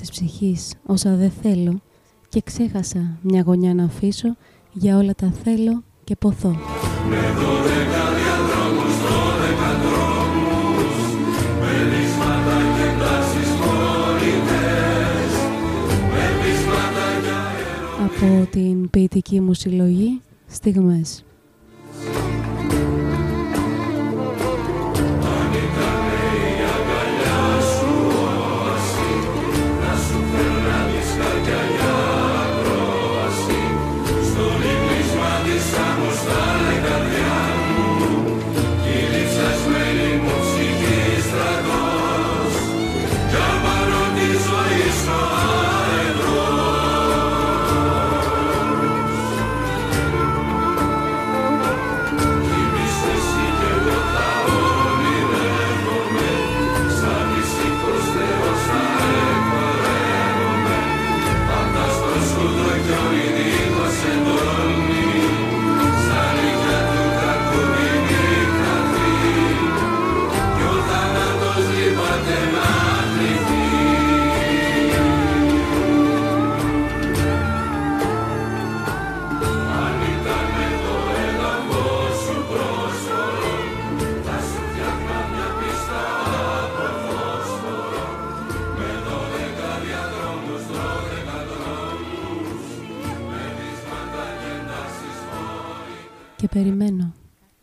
της 0.00 0.10
ψυχής 0.10 0.74
όσα 0.86 1.14
δεν 1.14 1.30
θέλω 1.42 1.80
και 2.28 2.40
ξέχασα 2.40 3.18
μια 3.22 3.42
γωνιά 3.46 3.74
να 3.74 3.84
αφήσω 3.84 4.36
για 4.72 4.96
όλα 4.96 5.14
τα 5.14 5.32
θέλω 5.44 5.82
και 6.04 6.16
ποθώ. 6.16 6.48
Με 7.08 7.22
δώδεκα 7.38 8.04
διαδρόμους, 8.18 8.94
δώδεκα 9.08 9.70
δρόμους 9.84 10.96
με 11.60 11.72
βίσματα 11.90 12.56
και 12.76 12.88
τάσεις 13.02 13.50
χωριτές 13.60 15.30
με 16.12 16.24
βίσματα 16.42 17.06
για 17.22 18.04
Από 18.04 18.50
την 18.50 18.90
ποιητική 18.90 19.40
μου 19.40 19.54
συλλογή 19.54 20.20
«Στιγμές». 20.46 21.22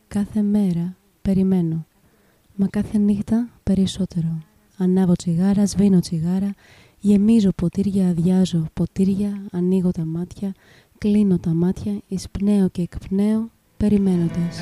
Κάθε 0.08 0.42
μέρα 0.42 0.96
περιμένω, 1.22 1.86
μα 2.56 2.68
κάθε 2.68 2.98
νύχτα 2.98 3.50
περισσότερο. 3.64 4.40
Ανάβω 4.78 5.14
τσιγάρα, 5.14 5.66
σβήνω 5.66 6.00
τσιγάρα, 6.00 6.54
γεμίζω 7.00 7.50
ποτήρια, 7.56 8.10
αδειάζω 8.10 8.66
ποτήρια, 8.74 9.42
ανοίγω 9.52 9.92
τα 9.92 10.06
μάτια, 10.06 10.54
κλείνω 10.98 11.38
τα 11.38 11.54
μάτια, 11.54 12.02
εισπνέω 12.08 12.70
και 12.70 12.82
εκπνέω, 12.82 13.50
περιμένοντας. 13.78 14.60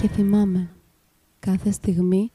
Και 0.00 0.08
θυμάμαι, 0.08 0.70
κάθε 1.40 1.70
στιγμή 1.70 2.30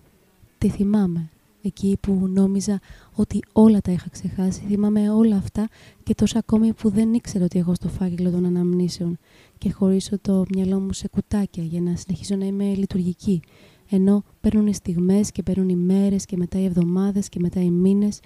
τη 0.57 0.69
θυμάμαι. 0.69 1.29
Εκεί 1.65 1.97
που 2.01 2.27
νόμιζα 2.27 2.79
ότι 3.13 3.39
όλα 3.53 3.81
τα 3.81 3.91
είχα 3.91 4.09
ξεχάσει, 4.09 4.61
θυμάμαι 4.67 5.09
όλα 5.09 5.35
αυτά 5.35 5.67
και 6.03 6.15
τόσα 6.15 6.39
ακόμη 6.39 6.73
που 6.73 6.89
δεν 6.89 7.13
ήξερα 7.13 7.43
ότι 7.45 7.59
έχω 7.59 7.73
στο 7.73 7.87
φάκελο 7.87 8.31
των 8.31 8.45
αναμνήσεων 8.45 9.17
και 9.57 9.71
χωρίσω 9.71 10.19
το 10.19 10.45
μυαλό 10.55 10.79
μου 10.79 10.93
σε 10.93 11.07
κουτάκια 11.07 11.63
για 11.63 11.81
να 11.81 11.95
συνεχίσω 11.95 12.35
να 12.35 12.45
είμαι 12.45 12.73
λειτουργική. 12.73 13.41
Ενώ 13.89 14.23
παίρνουν 14.41 14.67
οι 14.67 14.73
στιγμές 14.73 15.31
και 15.31 15.43
παίρνουν 15.43 15.69
οι 15.69 15.75
μέρες 15.75 16.25
και 16.25 16.37
μετά 16.37 16.59
οι 16.59 16.65
εβδομάδες 16.65 17.29
και 17.29 17.39
μετά 17.39 17.61
οι 17.61 17.69
μήνες 17.69 18.19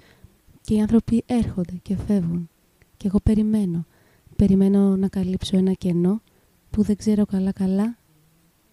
και 0.60 0.74
οι 0.74 0.80
άνθρωποι 0.80 1.22
έρχονται 1.26 1.78
και 1.82 1.96
φεύγουν. 1.96 2.48
Και 2.96 3.06
εγώ 3.06 3.20
περιμένω. 3.22 3.86
Περιμένω 4.36 4.96
να 4.96 5.08
καλύψω 5.08 5.56
ένα 5.56 5.72
κενό 5.72 6.22
που 6.70 6.82
δεν 6.82 6.96
ξέρω 6.96 7.26
καλά 7.26 7.52
καλά 7.52 7.98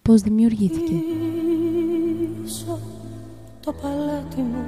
πώς 0.02 0.20
δημιουργήθηκε. 0.20 0.94
Πίσω 2.42 2.97
το 3.68 3.74
παλάτι 3.82 4.40
μου. 4.40 4.66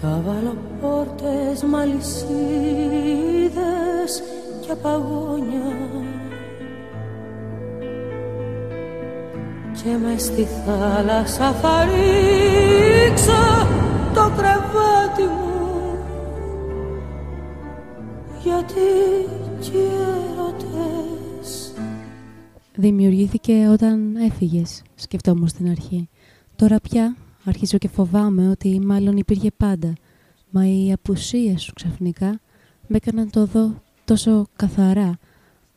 Θα 0.00 0.22
βάλω 0.26 0.56
πόρτες, 0.80 1.62
μαλισίδες 1.62 2.12
και 4.60 4.74
παγόνια. 4.74 5.76
Και 9.72 9.96
μες 10.04 10.22
στη 10.22 10.46
θάλασσα 10.64 11.52
θα 11.52 11.84
ρίξω 11.84 13.66
το 14.14 14.30
κρεβάτι 14.36 15.22
μου. 15.22 15.98
Γιατί 18.42 18.88
κι 19.60 19.72
έρωτες 19.76 21.29
Δημιουργήθηκε 22.80 23.68
όταν 23.68 24.16
έφυγες, 24.16 24.82
σκεφτόμουν 24.94 25.48
στην 25.48 25.68
αρχή. 25.68 26.08
Τώρα 26.56 26.80
πια 26.80 27.16
αρχίζω 27.44 27.78
και 27.78 27.88
φοβάμαι 27.88 28.48
ότι 28.48 28.80
μάλλον 28.80 29.16
υπήρχε 29.16 29.50
πάντα. 29.56 29.92
Μα 30.50 30.66
οι 30.66 30.92
απουσίες 30.92 31.62
σου 31.62 31.72
ξαφνικά 31.72 32.40
με 32.86 32.96
έκαναν 32.96 33.30
το 33.30 33.44
δω 33.44 33.82
τόσο 34.04 34.46
καθαρά, 34.56 35.18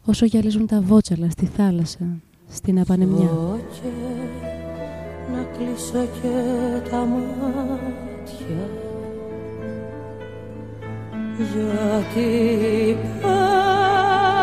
όσο 0.05 0.25
γυαλίζουν 0.25 0.67
τα 0.67 0.81
βότσαλα 0.81 1.29
στη 1.29 1.45
θάλασσα, 1.45 2.21
στην 2.49 2.79
απανεμιά. 2.79 3.29
και 3.81 3.89
να 5.31 5.43
κλείσω 5.43 6.07
και 6.21 6.89
τα 6.89 7.05
μάτια 7.05 8.69
γιατί 11.37 12.29
υπάρχουν 12.89 14.42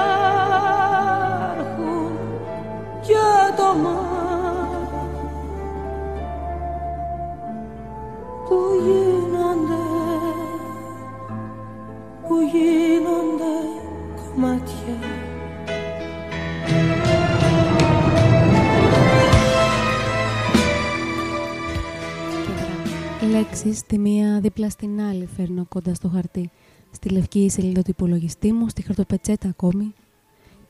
τη 23.91 23.99
μία 23.99 24.41
δίπλα 24.41 24.71
στην 24.71 25.01
άλλη 25.01 25.27
φέρνω 25.37 25.67
κοντά 25.69 25.95
στο 25.95 26.09
χαρτί. 26.09 26.51
Στη 26.91 27.09
λευκή 27.09 27.49
σελίδα 27.51 27.83
του 27.83 27.91
υπολογιστή 27.91 28.53
μου, 28.53 28.69
στη 28.69 28.83
χαρτοπετσέτα 28.83 29.49
ακόμη. 29.49 29.93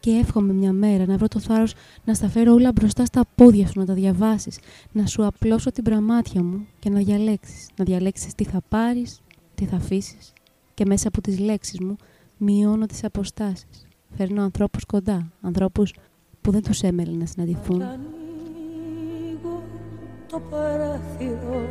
Και 0.01 0.11
εύχομαι 0.11 0.53
μια 0.53 0.73
μέρα 0.73 1.07
να 1.07 1.17
βρω 1.17 1.29
το 1.29 1.41
θάρρος 1.41 1.75
να 2.05 2.15
στα 2.15 2.29
φέρω 2.29 2.53
όλα 2.53 2.73
μπροστά 2.73 3.05
στα 3.05 3.23
πόδια 3.35 3.67
σου, 3.67 3.79
να 3.79 3.85
τα 3.85 3.95
διαβάσεις, 3.95 4.59
να 4.93 5.07
σου 5.07 5.27
απλώσω 5.27 5.73
την 5.73 5.85
πραμάτια 5.85 6.43
μου 6.43 6.67
και 6.79 6.91
να 6.91 6.99
διαλέξεις. 6.99 7.69
Να 7.77 7.85
διαλέξεις 7.85 8.35
τι 8.35 8.45
θα 8.45 8.61
πάρεις, 8.69 9.21
τι 9.55 9.65
θα 9.65 9.77
αφήσεις. 9.77 10.33
Και 10.75 10.85
μέσα 10.87 11.09
από 11.09 11.21
τις 11.21 11.39
λέξεις 11.39 11.81
μου 11.81 11.97
μειώνω 12.37 12.87
τις 12.87 13.05
αποστάσεις. 13.05 13.87
Φέρνω 14.17 14.43
ανθρώπους 14.43 14.85
κοντά, 14.85 15.33
ανθρώπους 15.41 15.95
που 16.41 16.51
δεν 16.51 16.63
τους 16.63 16.83
έμελε 16.83 17.17
να 17.17 17.27
συναντηθούν. 17.27 17.79
Κι 17.79 17.85
ανοίγω 17.85 19.63
το 20.31 20.41
παράθυρο 20.51 21.69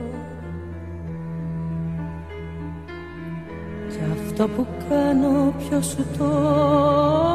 Κι 3.90 4.00
αυτό 4.14 4.48
που 4.48 4.68
κάνω 4.90 5.54
ποιος 5.58 5.86
σου 5.86 6.06
το 6.18 6.26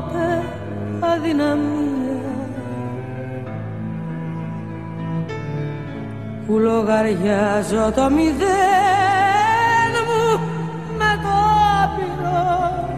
είπε 0.08 0.63
αδυναμία 1.12 2.22
Που 6.46 6.58
λογαριάζω 6.58 7.92
το 7.94 8.10
μηδέν 8.10 9.94
μου 10.08 10.40
με 10.98 11.20
το 11.22 11.34
άπειρο 11.82 12.88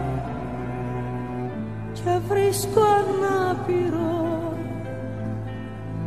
Και 1.93 2.19
βρίσκω 2.27 2.81
ανάπηρο 2.81 4.53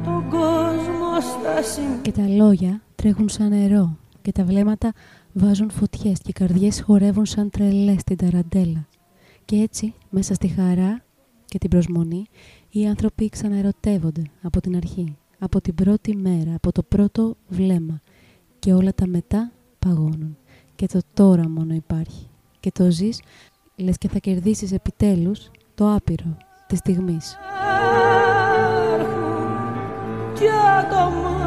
τον 0.04 0.28
κόσμο 0.28 1.20
στα 1.20 1.62
σημεία 1.62 1.98
Και 2.02 2.12
τα 2.12 2.28
λόγια 2.28 2.80
τρέχουν 2.94 3.28
σαν 3.28 3.48
νερό 3.48 3.96
και 4.22 4.32
τα 4.32 4.44
βλέμματα 4.44 4.92
βάζουν 5.32 5.70
φωτιές 5.70 6.18
και 6.18 6.28
οι 6.28 6.32
καρδιές 6.32 6.82
χορεύουν 6.82 7.26
σαν 7.26 7.50
τρελές 7.50 8.00
στην 8.00 8.16
ταραντέλα. 8.16 8.86
Και 9.44 9.56
έτσι, 9.56 9.94
μέσα 10.10 10.34
στη 10.34 10.48
χαρά 10.48 11.02
και 11.50 11.58
την 11.58 11.70
προσμονή, 11.70 12.26
οι 12.70 12.86
άνθρωποι 12.86 13.28
ξαναερωτεύονται 13.28 14.22
από 14.42 14.60
την 14.60 14.76
αρχή, 14.76 15.16
από 15.38 15.60
την 15.60 15.74
πρώτη 15.74 16.16
μέρα, 16.16 16.54
από 16.54 16.72
το 16.72 16.82
πρώτο 16.82 17.36
βλέμμα 17.48 18.00
και 18.58 18.72
όλα 18.72 18.94
τα 18.94 19.06
μετά 19.06 19.52
παγώνουν. 19.78 20.36
Και 20.76 20.86
το 20.86 21.00
τώρα 21.14 21.48
μόνο 21.48 21.74
υπάρχει. 21.74 22.28
Και 22.60 22.70
το 22.70 22.90
ζεις, 22.90 23.22
λες 23.76 23.98
και 23.98 24.08
θα 24.08 24.18
κερδίσεις 24.18 24.72
επιτέλους 24.72 25.50
το 25.74 25.94
άπειρο 25.94 26.36
της 26.66 26.78
στιγμής. 26.78 27.36
κι 30.34 30.48
άτομα 30.78 31.38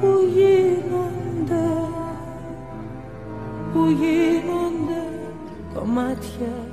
που 0.00 0.08
γίνονται 0.34 1.64
που 3.72 3.86
γίνονται 3.88 4.65
κομμάτια 5.78 6.68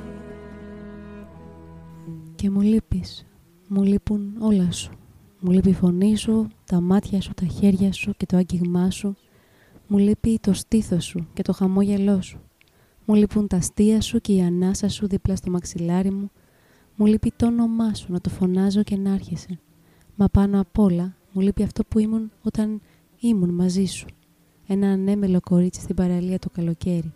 Και 2.36 2.50
μου 2.50 2.62
λείπεις. 2.62 3.26
Μου 3.68 3.84
λείπουν 3.84 4.36
όλα 4.40 4.72
σου. 4.72 4.92
Μου 5.40 5.52
λείπει 5.52 5.70
η 5.70 5.74
φωνή 5.74 6.16
σου, 6.16 6.48
τα 6.66 6.82
μάτια 6.82 7.22
σου, 7.22 7.34
τα 7.34 7.46
χέρια 7.46 7.92
σου 7.92 8.14
και 8.18 8.26
το 8.26 8.38
άγγιγμά 8.38 8.90
σου. 8.90 9.16
Μου 9.88 9.98
λείπει 9.98 10.40
το 10.42 10.54
στήθος 10.54 11.06
σου 11.06 11.28
και 11.34 11.42
το 11.42 11.54
χαμόγελό 11.54 12.22
σου. 12.22 12.40
Μου 13.06 13.16
λείπουν 13.16 13.48
τα 13.48 13.58
αστεία 13.58 14.02
σου 14.02 14.20
και 14.20 14.34
η 14.34 14.42
ανάσα 14.42 14.90
σου 14.90 15.08
δίπλα 15.08 15.36
στο 15.36 15.52
μαξιλάρι 15.52 16.12
μου. 16.12 16.32
Μου 16.96 17.06
λείπει 17.06 17.34
το 17.36 17.46
όνομά 17.46 17.94
σου 17.94 18.12
να 18.12 18.22
το 18.22 18.30
φωνάζω 18.30 18.84
και 18.84 18.98
να 18.98 19.14
άρχεσαι. 19.14 19.60
Μα 20.16 20.28
πάνω 20.28 20.60
απ' 20.60 20.80
όλα 20.80 21.16
μου 21.32 21.42
λείπει 21.42 21.64
αυτό 21.64 21.84
που 21.84 22.00
ήμουν 22.00 22.32
όταν 22.42 22.82
ήμουν 23.20 23.50
μαζί 23.50 23.86
σου. 23.86 24.06
Ένα 24.68 24.88
ανέμελο 24.88 25.40
κορίτσι 25.40 25.82
στην 25.82 25.96
παραλία 25.96 26.40
το 26.40 26.50
καλοκαίρι. 26.50 27.12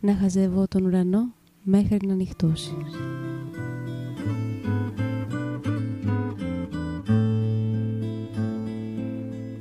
Να 0.00 0.14
χαζεύω 0.14 0.66
τον 0.68 0.84
ουρανό 0.84 1.32
μέχρι 1.62 2.06
να 2.06 2.14
νυχτώσει. 2.14 2.76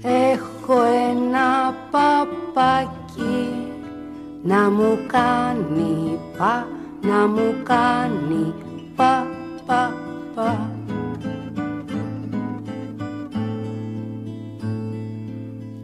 Έχω 0.01 0.81
ένα 1.11 1.75
παπάκι 1.91 3.53
να 4.43 4.69
μου 4.69 4.97
κάνει 5.07 6.19
πα, 6.37 6.67
να 7.01 7.27
μου 7.27 7.55
κάνει 7.63 8.53
πα, 8.95 9.27
πα, 9.65 9.93
πα. 10.35 10.69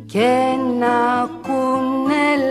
Και 0.05 0.53
ένα 0.53 1.29
κουνελάκι 1.41 2.41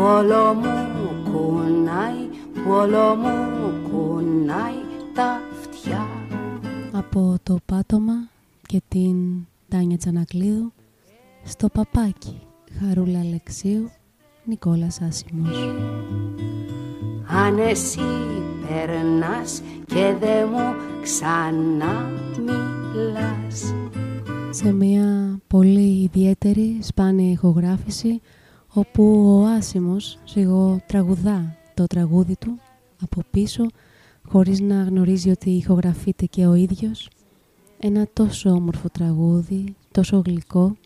που 0.00 0.06
όλο 0.06 0.54
μου 0.54 1.10
κουνάει, 1.24 2.28
που 2.54 2.70
όλο 2.70 3.14
μου 3.14 3.72
κουνάει 3.90 4.80
τα 5.14 5.40
αυτιά. 5.58 6.06
Από 6.92 7.36
το 7.42 7.58
πάτωμα 7.66 8.28
και 8.66 8.82
την 8.88 9.16
Τάνια 9.68 9.96
Τσανακλείδου 9.96 10.72
στο 11.44 11.68
παπάκι. 11.68 12.40
Χαρούλα 12.78 13.18
Αλεξίου, 13.18 13.90
Νικόλας 14.44 15.00
Άσιμος. 15.00 15.56
Αν 17.26 17.58
εσύ 17.58 18.00
περνάς 18.68 19.62
και 19.86 20.14
δε 20.20 20.44
μου 20.44 20.74
ξανά 21.02 22.10
μιλάς 22.38 23.74
Σε 24.50 24.72
μια 24.72 25.38
πολύ 25.46 26.02
ιδιαίτερη 26.02 26.78
σπάνια 26.82 27.30
ηχογράφηση 27.30 28.20
όπου 28.72 29.24
ο 29.40 29.46
Άσιμος 29.46 30.18
τραγουδά 30.86 31.56
το 31.74 31.86
τραγούδι 31.86 32.36
του 32.36 32.58
από 33.02 33.22
πίσω 33.30 33.66
χωρίς 34.28 34.60
να 34.60 34.82
γνωρίζει 34.82 35.30
ότι 35.30 35.50
ηχογραφείται 35.50 36.26
και 36.26 36.46
ο 36.46 36.54
ίδιος. 36.54 37.08
Ένα 37.78 38.08
τόσο 38.12 38.50
όμορφο 38.50 38.88
τραγούδι, 38.88 39.74
τόσο 39.90 40.22
γλυκό. 40.26 40.76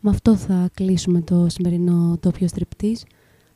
Με 0.00 0.10
αυτό 0.10 0.36
θα 0.36 0.70
κλείσουμε 0.74 1.20
το 1.20 1.46
σημερινό 1.48 2.18
τόπιο 2.20 2.48
στριπτής. 2.48 3.04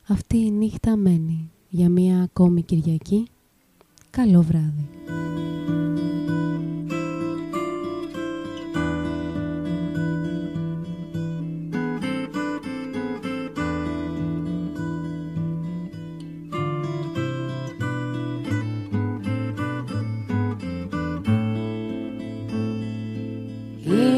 Αυτή 0.07 0.37
η 0.37 0.51
νύχτα 0.51 0.95
μένει 0.95 1.51
για 1.69 1.89
μία 1.89 2.21
ακόμη 2.21 2.61
Κυριακή. 2.61 3.27
Καλό 4.09 4.41
βράδυ. 4.41 4.89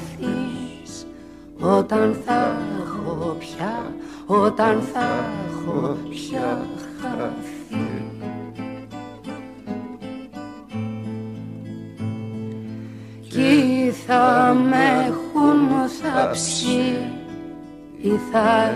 όταν 1.60 2.18
θα 2.26 2.58
έχω 2.80 3.36
πια, 3.40 3.94
όταν 4.26 4.82
θα 4.94 5.26
έχω 5.48 5.98
πια 6.10 6.68
χαθεί. 7.02 8.04
Κι 13.30 13.94
θα 14.08 14.56
με 14.70 15.06
έχουν 15.08 15.90
θαψεί 16.02 16.98
ή 18.02 18.20
θα 18.32 18.76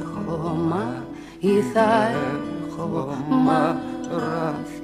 έχω 0.00 0.56
μα, 0.68 1.04
ή 1.38 1.60
θα 1.72 2.10
έχω 2.10 3.16
μαραθεί. 3.28 4.77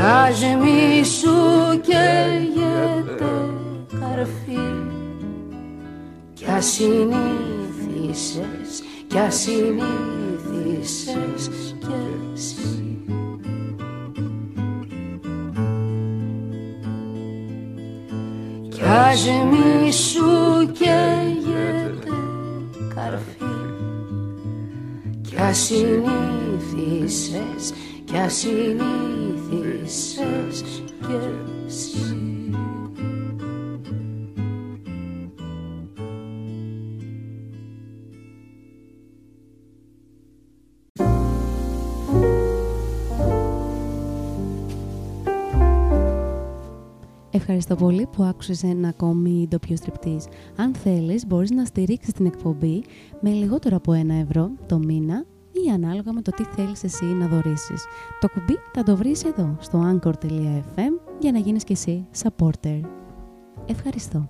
Κι 0.00 1.04
σου 1.04 1.36
καίγεται 1.80 3.32
καρφί. 4.00 4.68
Κι 6.34 6.44
ας 6.56 6.66
συνήθισες, 6.66 7.22
κι 9.06 9.18
ας 9.18 9.34
συνήθισες 9.34 9.82
κι 11.78 11.94
εσύ. 12.34 13.04
Κι 18.68 18.82
ας 18.82 19.24
σου 19.92 20.28
καίγεται 20.72 22.14
καρφί. 22.94 23.54
Κι 25.20 25.36
ας 28.16 28.34
συνήθισες, 28.34 28.82
κι 30.98 31.14
ας 31.66 31.74
συνήθισες 31.74 32.30
Ευχαριστώ 47.32 47.74
πολύ 47.74 48.08
που 48.12 48.22
άκουσες 48.22 48.62
ένα 48.62 48.88
ακόμη 48.88 49.46
ντόπιο 49.48 49.76
στριπτής. 49.76 50.26
Αν 50.56 50.74
θέλεις, 50.74 51.26
μπορείς 51.26 51.50
να 51.50 51.64
στηρίξεις 51.64 52.12
την 52.12 52.26
εκπομπή 52.26 52.82
με 53.20 53.30
λιγότερο 53.30 53.76
από 53.76 53.92
ένα 53.92 54.14
ευρώ 54.14 54.50
το 54.66 54.78
μήνα 54.78 55.24
ή 55.52 55.70
ανάλογα 55.70 56.12
με 56.12 56.22
το 56.22 56.30
τι 56.30 56.44
θέλεις 56.44 56.84
εσύ 56.84 57.04
να 57.04 57.26
δωρήσεις. 57.26 57.84
Το 58.20 58.28
κουμπί 58.28 58.58
θα 58.72 58.82
το 58.82 58.96
βρεις 58.96 59.24
εδώ, 59.24 59.56
στο 59.60 59.82
anchor.fm, 59.92 61.00
για 61.18 61.32
να 61.32 61.38
γίνεις 61.38 61.64
και 61.64 61.72
εσύ 61.72 62.06
supporter. 62.22 62.80
Ευχαριστώ. 63.66 64.28